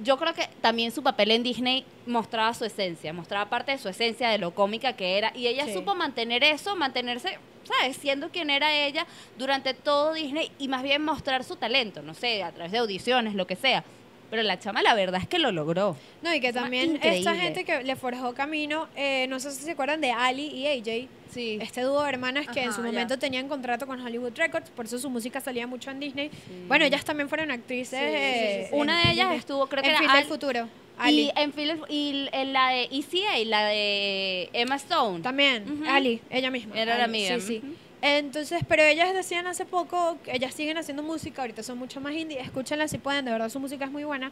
yo 0.00 0.16
creo 0.16 0.34
que 0.34 0.48
también 0.60 0.90
su 0.92 1.02
papel 1.02 1.30
en 1.30 1.42
Disney 1.42 1.84
mostraba 2.06 2.54
su 2.54 2.64
esencia, 2.64 3.12
mostraba 3.12 3.48
parte 3.50 3.72
de 3.72 3.78
su 3.78 3.88
esencia, 3.88 4.28
de 4.30 4.38
lo 4.38 4.54
cómica 4.54 4.92
que 4.94 5.18
era. 5.18 5.32
Y 5.34 5.46
ella 5.46 5.66
Sí. 5.66 5.74
supo 5.74 5.94
mantener 5.94 6.44
eso, 6.44 6.76
mantenerse, 6.76 7.38
¿sabes? 7.64 7.96
Siendo 7.96 8.30
quien 8.30 8.50
era 8.50 8.72
ella 8.72 9.06
durante 9.36 9.74
todo 9.74 10.12
Disney 10.14 10.50
y 10.58 10.68
más 10.68 10.82
bien 10.82 11.04
mostrar 11.04 11.44
su 11.44 11.56
talento, 11.56 12.02
no 12.02 12.14
sé, 12.14 12.42
a 12.42 12.52
través 12.52 12.72
de 12.72 12.78
audiciones, 12.78 13.34
lo 13.34 13.46
que 13.46 13.56
sea. 13.56 13.84
Pero 14.30 14.42
la 14.42 14.58
chama, 14.58 14.82
la 14.82 14.94
verdad 14.94 15.20
es 15.22 15.26
que 15.28 15.38
lo 15.38 15.52
logró. 15.52 15.96
No, 16.22 16.34
y 16.34 16.40
que 16.40 16.48
Chama 16.52 16.62
también 16.64 16.98
esta 17.02 17.34
gente 17.34 17.64
que 17.64 17.82
le 17.82 17.96
forjó 17.96 18.34
camino, 18.34 18.88
eh, 18.94 19.26
no 19.28 19.40
sé 19.40 19.50
si 19.52 19.64
se 19.64 19.70
acuerdan 19.70 20.00
de 20.02 20.10
Ali 20.10 20.48
y 20.48 20.66
AJ, 20.66 21.08
Sí. 21.30 21.58
este 21.62 21.80
dúo 21.82 22.02
de 22.02 22.10
hermanas 22.10 22.46
que 22.48 22.60
en 22.60 22.68
Ajá, 22.68 22.76
su 22.76 22.82
ya. 22.82 22.86
momento 22.88 23.18
tenían 23.18 23.48
contrato 23.48 23.86
con 23.86 24.00
Hollywood 24.00 24.32
Records, 24.36 24.68
por 24.70 24.84
eso 24.84 24.98
su 24.98 25.08
música 25.08 25.40
salía 25.40 25.66
mucho 25.66 25.90
en 25.90 26.00
Disney. 26.00 26.30
Bueno, 26.66 26.84
ellas 26.84 27.04
también 27.04 27.28
fueron 27.30 27.50
actrices. 27.50 27.98
Sí, 27.98 28.06
sí, 28.06 28.12
eh, 28.14 28.60
sí, 28.64 28.68
sí. 28.70 28.74
Una 28.78 29.00
en- 29.00 29.06
de 29.08 29.12
ellas 29.14 29.30
en- 29.32 29.38
estuvo, 29.38 29.66
creo 29.66 29.82
que 29.82 29.88
en 29.90 30.02
era 30.02 30.12
Al- 30.12 30.24
futuro. 30.24 30.68
Y 30.98 31.00
Ali. 31.00 31.32
en, 31.36 31.52
Phil- 31.52 31.80
y 31.88 32.28
en 32.32 32.52
la 32.52 32.70
de 32.70 32.82
ECA, 32.90 33.38
la 33.46 33.64
de 33.66 34.50
Emma 34.52 34.74
Stone. 34.76 35.20
También. 35.22 35.84
Ali, 35.88 36.20
ella 36.28 36.50
misma. 36.50 36.76
Era 36.78 36.98
la 36.98 37.04
amiga, 37.04 37.36
Sí, 37.40 37.60
sí. 37.62 37.62
Entonces, 38.00 38.62
pero 38.68 38.84
ellas 38.84 39.12
decían 39.12 39.46
hace 39.48 39.64
poco, 39.64 40.18
ellas 40.26 40.54
siguen 40.54 40.78
haciendo 40.78 41.02
música, 41.02 41.42
ahorita 41.42 41.64
son 41.64 41.78
mucho 41.78 42.00
más 42.00 42.14
indie, 42.14 42.40
escúchenla 42.40 42.86
si 42.86 42.98
pueden, 42.98 43.24
de 43.24 43.32
verdad 43.32 43.48
su 43.48 43.58
música 43.58 43.86
es 43.86 43.90
muy 43.90 44.04
buena, 44.04 44.30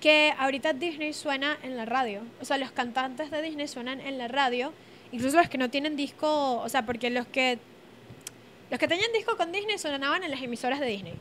que 0.00 0.32
ahorita 0.38 0.72
Disney 0.72 1.12
suena 1.12 1.58
en 1.62 1.76
la 1.76 1.84
radio, 1.84 2.22
o 2.40 2.44
sea, 2.46 2.56
los 2.56 2.72
cantantes 2.72 3.30
de 3.30 3.42
Disney 3.42 3.68
suenan 3.68 4.00
en 4.00 4.16
la 4.16 4.28
radio, 4.28 4.72
incluso 5.12 5.36
los 5.36 5.50
que 5.50 5.58
no 5.58 5.68
tienen 5.68 5.94
disco, 5.94 6.60
o 6.60 6.68
sea, 6.70 6.86
porque 6.86 7.10
los 7.10 7.26
que 7.26 7.58
los 8.70 8.78
que 8.78 8.88
tenían 8.88 9.12
disco 9.12 9.36
con 9.36 9.52
Disney 9.52 9.76
sonaban 9.76 10.24
en 10.24 10.30
las 10.30 10.40
emisoras 10.40 10.80
de 10.80 10.86
Disney. 10.86 11.12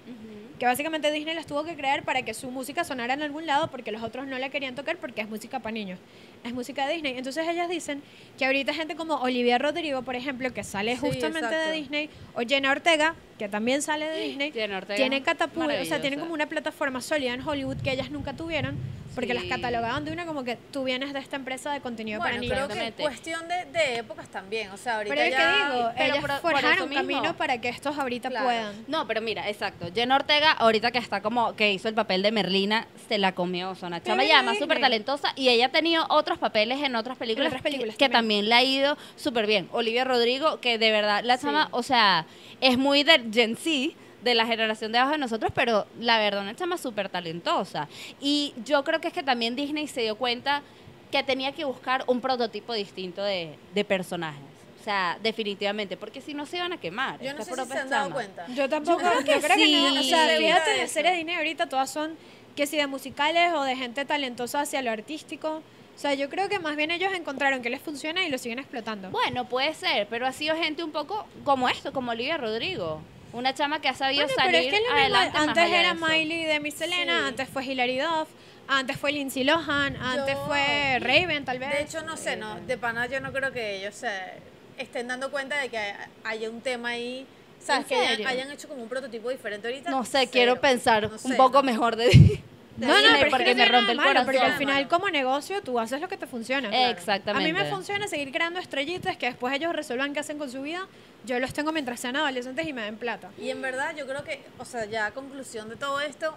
Que 0.62 0.68
básicamente 0.68 1.12
Disney 1.12 1.34
las 1.34 1.48
tuvo 1.48 1.64
que 1.64 1.76
crear 1.76 2.04
para 2.04 2.22
que 2.22 2.36
su 2.36 2.52
música 2.52 2.84
sonara 2.84 3.16
en 3.16 3.24
algún 3.24 3.48
lado 3.48 3.72
porque 3.72 3.92
los 3.92 4.04
otros 4.04 4.28
no 4.28 4.38
la 4.38 4.50
querían 4.50 4.76
tocar 4.76 4.96
porque 4.98 5.22
es 5.22 5.28
música 5.28 5.60
para 5.60 5.74
niños, 5.74 5.98
es 6.44 6.54
música 6.54 6.86
de 6.86 6.94
Disney. 6.94 7.18
Entonces 7.18 7.48
ellas 7.48 7.68
dicen 7.68 8.04
que 8.38 8.46
ahorita 8.46 8.72
gente 8.72 8.96
como 8.96 9.16
Olivia 9.16 9.58
Rodrigo, 9.58 10.04
por 10.04 10.16
ejemplo, 10.16 10.54
que 10.54 10.64
sale 10.64 10.98
Sí, 10.98 11.00
justamente 11.02 11.56
de. 11.56 11.72
Disney, 11.72 12.12
o 12.36 12.42
Jenna 12.42 12.70
Ortega, 12.70 13.16
que 13.40 13.50
también 13.50 13.82
sale 13.82 14.06
de 14.06 14.20
Disney, 14.28 14.52
Jenna 14.52 14.78
Ortega, 14.78 14.98
tienen 14.98 15.24
catapult, 15.24 15.72
o 15.82 15.86
sea, 15.86 16.00
tienen 16.00 16.20
como 16.20 16.32
una 16.32 16.46
plataforma 16.46 17.02
sólida 17.02 17.34
en 17.34 17.42
Hollywood 17.42 17.78
que 17.78 17.94
ellas 17.94 18.12
nunca 18.12 18.34
tuvieron, 18.34 18.78
porque 19.16 19.34
las 19.34 19.44
catalogaban 19.46 20.06
de 20.06 20.12
una 20.12 20.26
como 20.26 20.44
que 20.44 20.56
tú 20.72 20.84
vienes 20.84 21.14
de 21.14 21.20
esta 21.20 21.36
empresa 21.36 21.72
de 21.74 21.82
contenido 21.82 22.20
Bueno, 22.20 22.32
para 22.36 22.42
niños. 22.42 22.68
creo 22.76 22.92
que 22.96 23.02
cuestión 23.02 23.48
de, 23.48 23.66
de 23.66 23.98
épocas 23.98 24.30
también. 24.30 24.70
O 24.72 24.78
sea, 24.78 24.98
ahorita 24.98 25.16
Pero 25.16 25.26
es 25.28 25.32
ya... 25.32 25.38
que 25.38 25.76
digo, 25.76 25.92
pero 25.98 26.06
ellas 26.06 26.18
por- 26.20 26.42
por 26.42 26.52
forjaron 26.54 26.90
mismo. 26.90 27.02
camino 27.22 27.38
para 27.38 27.60
que 27.60 27.70
estos 27.70 27.98
ahorita 27.98 28.30
Claro. 28.30 28.46
puedan. 28.46 28.86
No, 28.88 29.06
pero 29.08 29.22
mira, 29.22 29.50
exacto. 29.50 29.88
Jenna 29.94 30.16
Ortega, 30.16 30.52
ahorita 30.54 30.92
que 30.92 31.00
está 31.00 31.22
como 31.22 31.56
que 31.56 31.72
hizo 31.74 31.88
el 31.90 31.94
papel 31.94 32.22
de 32.22 32.32
Merlina, 32.32 32.88
se 33.10 33.18
la 33.18 33.34
comió. 33.34 33.72
O 33.72 33.76
sea, 33.76 33.88
una 33.88 34.02
chama 34.02 34.24
llama 34.24 34.56
súper 34.56 34.80
talentosa 34.80 35.34
y 35.36 35.50
ella 35.50 35.66
ha 35.68 35.70
tenido 35.70 36.06
otros 36.10 36.38
papeles 36.38 36.82
en 36.82 36.96
otras 36.96 37.18
películas, 37.18 37.48
otras 37.50 37.62
películas 37.64 37.96
que, 37.96 38.06
que 38.06 38.10
también. 38.10 38.46
también 38.46 38.50
le 38.50 38.56
ha 38.56 38.64
ido 38.64 38.98
súper 39.18 39.46
bien. 39.48 39.68
Olivia 39.72 40.04
Rodrigo, 40.06 40.60
que 40.62 40.78
de 40.78 40.92
verdad 40.92 41.22
la 41.24 41.38
Sí. 41.38 41.46
chama, 41.48 41.68
o 41.72 41.84
sea, 41.84 42.26
es 42.62 42.78
muy 42.78 43.04
de 43.04 43.22
Gen 43.34 43.56
Z, 43.58 43.94
de 44.22 44.36
la 44.36 44.46
generación 44.46 44.92
de 44.92 45.00
abajo 45.00 45.14
de 45.14 45.20
nosotros, 45.20 45.52
pero 45.54 45.88
la 46.00 46.20
verdad 46.20 46.42
una 46.42 46.56
chama 46.56 46.78
súper 46.78 47.10
talentosa. 47.10 47.88
Y 48.20 48.54
yo 48.66 48.84
creo 48.84 49.02
que 49.02 49.08
es 49.08 49.14
que 49.14 49.24
también 49.24 49.56
Disney 49.56 49.88
se 49.88 50.02
dio 50.02 50.16
cuenta 50.16 50.62
que 51.12 51.24
tenía 51.24 51.52
que 51.52 51.66
buscar 51.66 52.04
un 52.08 52.22
prototipo 52.22 52.74
distinto 52.74 53.22
de, 53.24 53.56
de 53.74 53.84
personajes. 53.84 54.42
O 54.80 54.84
sea, 54.84 55.20
definitivamente, 55.22 55.96
porque 55.96 56.22
si 56.22 56.34
no 56.34 56.48
se 56.48 56.58
iban 56.58 56.74
a 56.74 56.78
quemar. 56.78 57.22
Yo 57.22 57.34
no 57.34 57.44
sé 57.44 57.54
si 57.54 57.66
se 57.66 57.78
han 57.78 57.90
dado 57.90 58.12
cuenta. 58.12 58.48
Yo 58.48 58.68
tampoco, 58.68 58.98
creo 58.98 59.20
yo 59.20 59.26
que 59.26 59.40
creo 59.40 59.58
que 59.58 59.72
no. 59.72 60.00
O 60.00 60.04
sí. 60.04 60.10
sea, 60.10 60.38
fíjate, 60.38 60.72
de 60.72 60.78
las 60.78 60.92
series 60.92 61.14
de 61.14 61.18
Disney 61.18 61.36
ahorita 61.36 61.70
todas 61.70 61.92
son 61.92 62.18
que 62.56 62.66
si 62.66 62.78
de 62.78 62.88
musicales 62.88 63.54
o 63.54 63.64
de 63.64 63.76
gente 63.76 64.06
talentosa 64.06 64.62
hacia 64.62 64.82
lo 64.82 64.90
artístico. 64.90 65.62
O 65.96 66.00
sea, 66.02 66.16
yo 66.16 66.30
creo 66.30 66.50
que 66.50 66.58
más 66.58 66.76
bien 66.76 66.90
ellos 66.90 67.14
encontraron 67.14 67.62
que 67.62 67.70
les 67.70 67.80
funciona 67.80 68.26
y 68.26 68.32
lo 68.32 68.40
siguen 68.40 68.58
explotando. 68.58 69.12
Bueno, 69.12 69.48
puede 69.48 69.74
ser, 69.76 70.08
pero 70.10 70.26
ha 70.26 70.32
sido 70.32 70.56
gente 70.56 70.84
un 70.84 70.92
poco 70.92 71.28
como 71.44 71.70
esto, 71.70 71.94
como 71.94 72.12
Olivia 72.12 72.38
Rodrigo. 72.38 73.02
Una 73.34 73.54
chama 73.54 73.80
que 73.82 73.88
ha 73.90 73.94
sabido 73.94 74.26
Bueno, 74.26 74.36
pero 74.38 74.52
salir 74.58 74.68
es 74.68 74.74
que 74.74 74.80
lo 74.80 74.86
mismo. 74.88 75.00
adelante 75.00 75.38
más 75.40 75.48
Antes 75.48 75.70
de 75.72 75.80
era 75.80 75.92
eso. 75.92 76.06
Miley 76.06 76.44
de 76.46 76.60
Miss 76.60 76.74
Selena, 76.76 77.20
Sí. 77.20 77.26
antes 77.30 77.50
fue 77.50 77.66
Hilary 77.66 77.98
Duff, 78.00 78.28
antes 78.68 78.98
fue 78.98 79.12
Lindsay 79.14 79.44
Lohan, 79.44 79.96
antes 79.96 80.36
Yo- 80.36 80.46
fue 80.46 81.00
Raven, 81.00 81.46
tal 81.46 81.60
vez. 81.60 81.70
De 81.70 81.82
hecho, 81.82 82.02
no 82.04 82.18
sé, 82.18 82.36
no, 82.36 82.60
de 82.62 82.78
pana 82.78 83.06
yo 83.08 83.20
no 83.22 83.32
creo 83.32 83.52
que 83.52 83.78
ellos 83.78 83.96
se 83.96 84.10
estén 84.78 85.08
dando 85.08 85.32
cuenta 85.32 85.58
de 85.60 85.70
que 85.70 85.78
hay- 85.78 85.94
haya 86.26 86.50
un 86.50 86.60
tema 86.62 86.90
ahí, 86.90 87.26
¿sabes? 87.64 87.84
¿En 87.84 87.88
Que 87.90 87.96
hayan, 88.06 88.28
hayan 88.28 88.52
hecho 88.52 88.68
como 88.68 88.84
un 88.84 88.90
prototipo 88.90 89.30
diferente 89.30 89.68
ahorita. 89.68 89.92
No 89.92 90.04
sé, 90.04 90.12
cero. 90.20 90.30
quiero 90.32 90.62
pensar 90.62 91.04
No 91.04 91.10
un 91.14 91.20
sé, 91.20 91.36
poco 91.36 91.58
no. 91.60 91.64
mejor 91.64 91.96
de, 91.96 92.06
de 92.10 92.42
no, 92.78 92.88
no, 92.88 92.96
es 92.96 93.24
que 93.24 93.30
porque 93.30 93.54
no 93.54 93.64
me 93.64 93.66
rompe 93.66 93.86
de 93.86 93.92
el 93.92 93.98
malo, 93.98 94.10
corazón. 94.10 94.26
porque 94.26 94.40
al 94.40 94.58
final 94.58 94.88
como 94.88 95.10
negocio 95.10 95.62
tú 95.62 95.80
haces 95.80 96.02
lo 96.02 96.08
que 96.08 96.18
te 96.18 96.28
funciona. 96.28 96.70
Claro. 96.70 96.92
Exactamente. 96.92 97.50
A 97.50 97.54
mí 97.54 97.60
me 97.60 97.70
funciona 97.70 98.08
seguir 98.08 98.32
creando 98.32 98.60
estrellitas 98.60 99.18
que 99.18 99.28
después 99.28 99.54
ellos 99.54 99.76
resuelvan 99.76 100.14
qué 100.14 100.22
hacen 100.22 100.38
con 100.38 100.50
su 100.50 100.62
vida. 100.62 100.88
Yo 101.26 101.40
los 101.40 101.54
tengo 101.54 101.72
mientras 101.72 102.00
sean 102.00 102.16
adolescentes 102.16 102.66
y 102.66 102.74
me 102.74 102.84
den 102.84 102.98
plata. 102.98 103.30
Y 103.38 103.50
en 103.50 103.62
verdad 103.62 103.96
yo 103.96 104.08
creo 104.08 104.24
que, 104.24 104.42
o 104.58 104.66
sea, 104.66 104.86
ya 104.86 105.08
a 105.08 105.12
conclusión 105.12 105.70
de 105.70 105.76
todo 105.76 106.00
esto, 106.02 106.36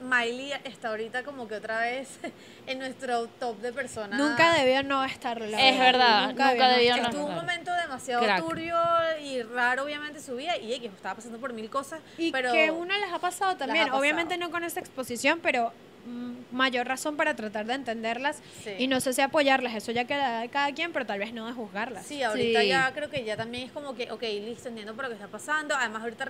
Miley 0.00 0.52
está 0.64 0.88
ahorita 0.88 1.22
como 1.24 1.46
que 1.46 1.54
otra 1.56 1.80
vez 1.80 2.08
en 2.66 2.78
nuestro 2.78 3.26
top 3.28 3.58
de 3.60 3.72
personas. 3.72 4.18
Nunca 4.18 4.54
debió 4.54 4.82
no 4.82 5.04
estarlo. 5.04 5.46
la 5.46 5.68
Es 5.68 5.78
verdad, 5.78 6.28
nunca 6.28 6.54
no 6.54 6.68
debió 6.70 6.94
Que 6.94 7.00
no 7.02 7.08
estuvo 7.08 7.26
un 7.26 7.34
momento 7.34 7.72
demasiado 7.74 8.22
Crack. 8.22 8.40
turbio 8.44 8.76
y 9.22 9.42
raro, 9.42 9.84
obviamente, 9.84 10.20
su 10.20 10.36
vida. 10.36 10.56
Y 10.56 10.72
X 10.74 10.90
estaba 10.96 11.14
pasando 11.16 11.38
por 11.38 11.52
mil 11.52 11.68
cosas. 11.70 12.00
Y 12.18 12.32
pero 12.32 12.52
que 12.52 12.70
uno 12.70 12.96
les 12.98 13.12
ha 13.12 13.18
pasado 13.18 13.56
también, 13.56 13.84
pasado. 13.86 14.00
obviamente 14.00 14.36
no 14.38 14.50
con 14.50 14.64
esa 14.64 14.80
exposición, 14.80 15.40
pero 15.42 15.72
mm, 16.06 16.54
mayor 16.56 16.86
razón 16.88 17.16
para 17.16 17.36
tratar 17.36 17.66
de 17.66 17.74
entenderlas 17.74 18.40
Sí. 18.64 18.70
y 18.78 18.86
no 18.88 19.00
sé 19.00 19.12
si 19.12 19.20
apoyarlas, 19.20 19.74
eso 19.74 19.92
ya 19.92 20.04
queda 20.06 20.40
de 20.40 20.48
cada 20.48 20.72
quien, 20.72 20.92
pero 20.92 21.04
tal 21.04 21.18
vez 21.18 21.32
no 21.34 21.46
de 21.46 21.52
juzgarlas. 21.52 22.06
Sí, 22.06 22.22
ahorita 22.22 22.60
Sí. 22.62 22.68
ya 22.68 22.90
creo 22.94 23.10
que 23.10 23.22
ya 23.24 23.36
también 23.36 23.66
es 23.66 23.72
como 23.72 23.94
que, 23.94 24.10
ok, 24.10 24.22
listo, 24.22 24.68
entiendo 24.70 24.94
por 24.94 25.04
lo 25.04 25.10
que 25.10 25.16
está 25.16 25.28
pasando. 25.28 25.74
Además, 25.76 26.02
ahorita. 26.02 26.24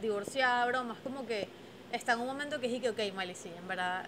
Divorciada, 0.00 0.64
bromas, 0.66 0.98
como 1.02 1.26
que 1.26 1.48
está 1.92 2.12
en 2.12 2.20
un 2.20 2.26
momento 2.26 2.60
que 2.60 2.68
dije 2.68 2.80
que, 2.80 2.90
ok, 2.90 3.14
Miley, 3.16 3.34
sí, 3.34 3.50
en 3.56 3.66
verdad, 3.68 4.06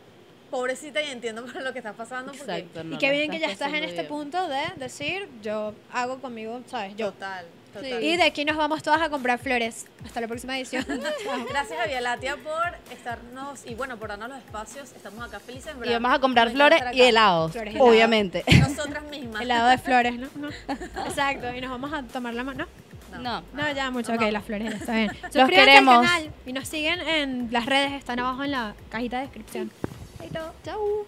pobrecita 0.51 1.03
y 1.03 1.11
entiendo 1.11 1.45
por 1.53 1.63
lo 1.63 1.73
que 1.73 1.79
está 1.79 1.93
pasando. 1.93 2.33
Porque 2.33 2.53
Exacto. 2.53 2.85
no, 2.85 2.95
y 2.95 2.99
qué 2.99 3.11
bien 3.11 3.31
que 3.31 3.39
ya 3.39 3.51
estás 3.51 3.69
en 3.73 3.85
este 3.85 3.97
bien. 4.03 4.09
punto 4.09 4.49
de 4.49 4.63
decir, 4.77 5.29
yo 5.43 5.75
hago 5.93 6.19
conmigo, 6.21 6.61
¿sabes? 6.69 6.97
Yo. 6.97 7.13
Total, 7.13 7.45
total. 7.75 8.03
Y 8.03 8.17
de 8.17 8.23
aquí 8.23 8.45
nos 8.47 8.57
vamos 8.57 8.83
todas 8.83 9.01
a 9.03 9.11
comprar 9.11 9.39
flores. 9.39 9.87
Hasta 10.05 10.21
la 10.23 10.27
próxima 10.29 10.57
edición. 10.59 10.85
Gracias 11.51 11.79
a 11.79 11.87
Vía 11.87 12.01
Láctea 12.01 12.37
por 12.37 12.75
estarnos 12.91 13.67
y 13.67 13.75
bueno, 13.75 13.99
por 13.99 14.09
darnos 14.09 14.31
los 14.31 14.39
espacios. 14.39 14.91
Estamos 14.93 15.23
acá 15.27 15.39
felices. 15.39 15.73
en 15.73 15.77
Y 15.77 15.81
verdad. 15.81 15.95
vamos 16.01 16.17
a 16.17 16.21
comprar 16.21 16.51
flores 16.51 16.81
y 16.95 17.03
helados, 17.03 17.53
Flores 17.53 17.75
y 17.75 17.77
helado. 17.77 17.91
obviamente. 17.91 18.45
Nosotras 18.61 19.03
mismas. 19.05 19.43
Helado 19.43 19.69
de 19.69 19.79
flores, 19.79 20.15
¿no? 20.19 20.29
No. 20.37 20.49
Exacto, 21.07 21.55
y 21.55 21.61
nos 21.61 21.71
vamos 21.71 21.93
a 21.93 22.03
tomar 22.05 22.33
la 22.35 22.43
mano. 22.45 22.67
No. 23.17 23.43
No, 23.53 23.73
ya 23.73 23.91
mucho, 23.91 24.13
Nos 24.13 24.23
ok, 24.23 24.33
las 24.33 24.45
flores, 24.45 24.75
está 24.75 24.93
bien. 24.95 25.11
Suscríbanse 25.23 25.55
queremos. 25.55 25.97
al 25.99 26.05
canal 26.05 26.31
y 26.47 26.53
nos 26.53 26.69
siguen 26.69 27.01
en 27.01 27.49
las 27.51 27.67
redes, 27.67 27.93
están 27.93 28.19
abajo 28.19 28.45
en 28.45 28.51
la 28.53 28.75
cajita 28.91 29.17
de 29.19 29.23
descripción. 29.23 29.71
Chaito. 30.19 30.55
Chau. 30.65 31.07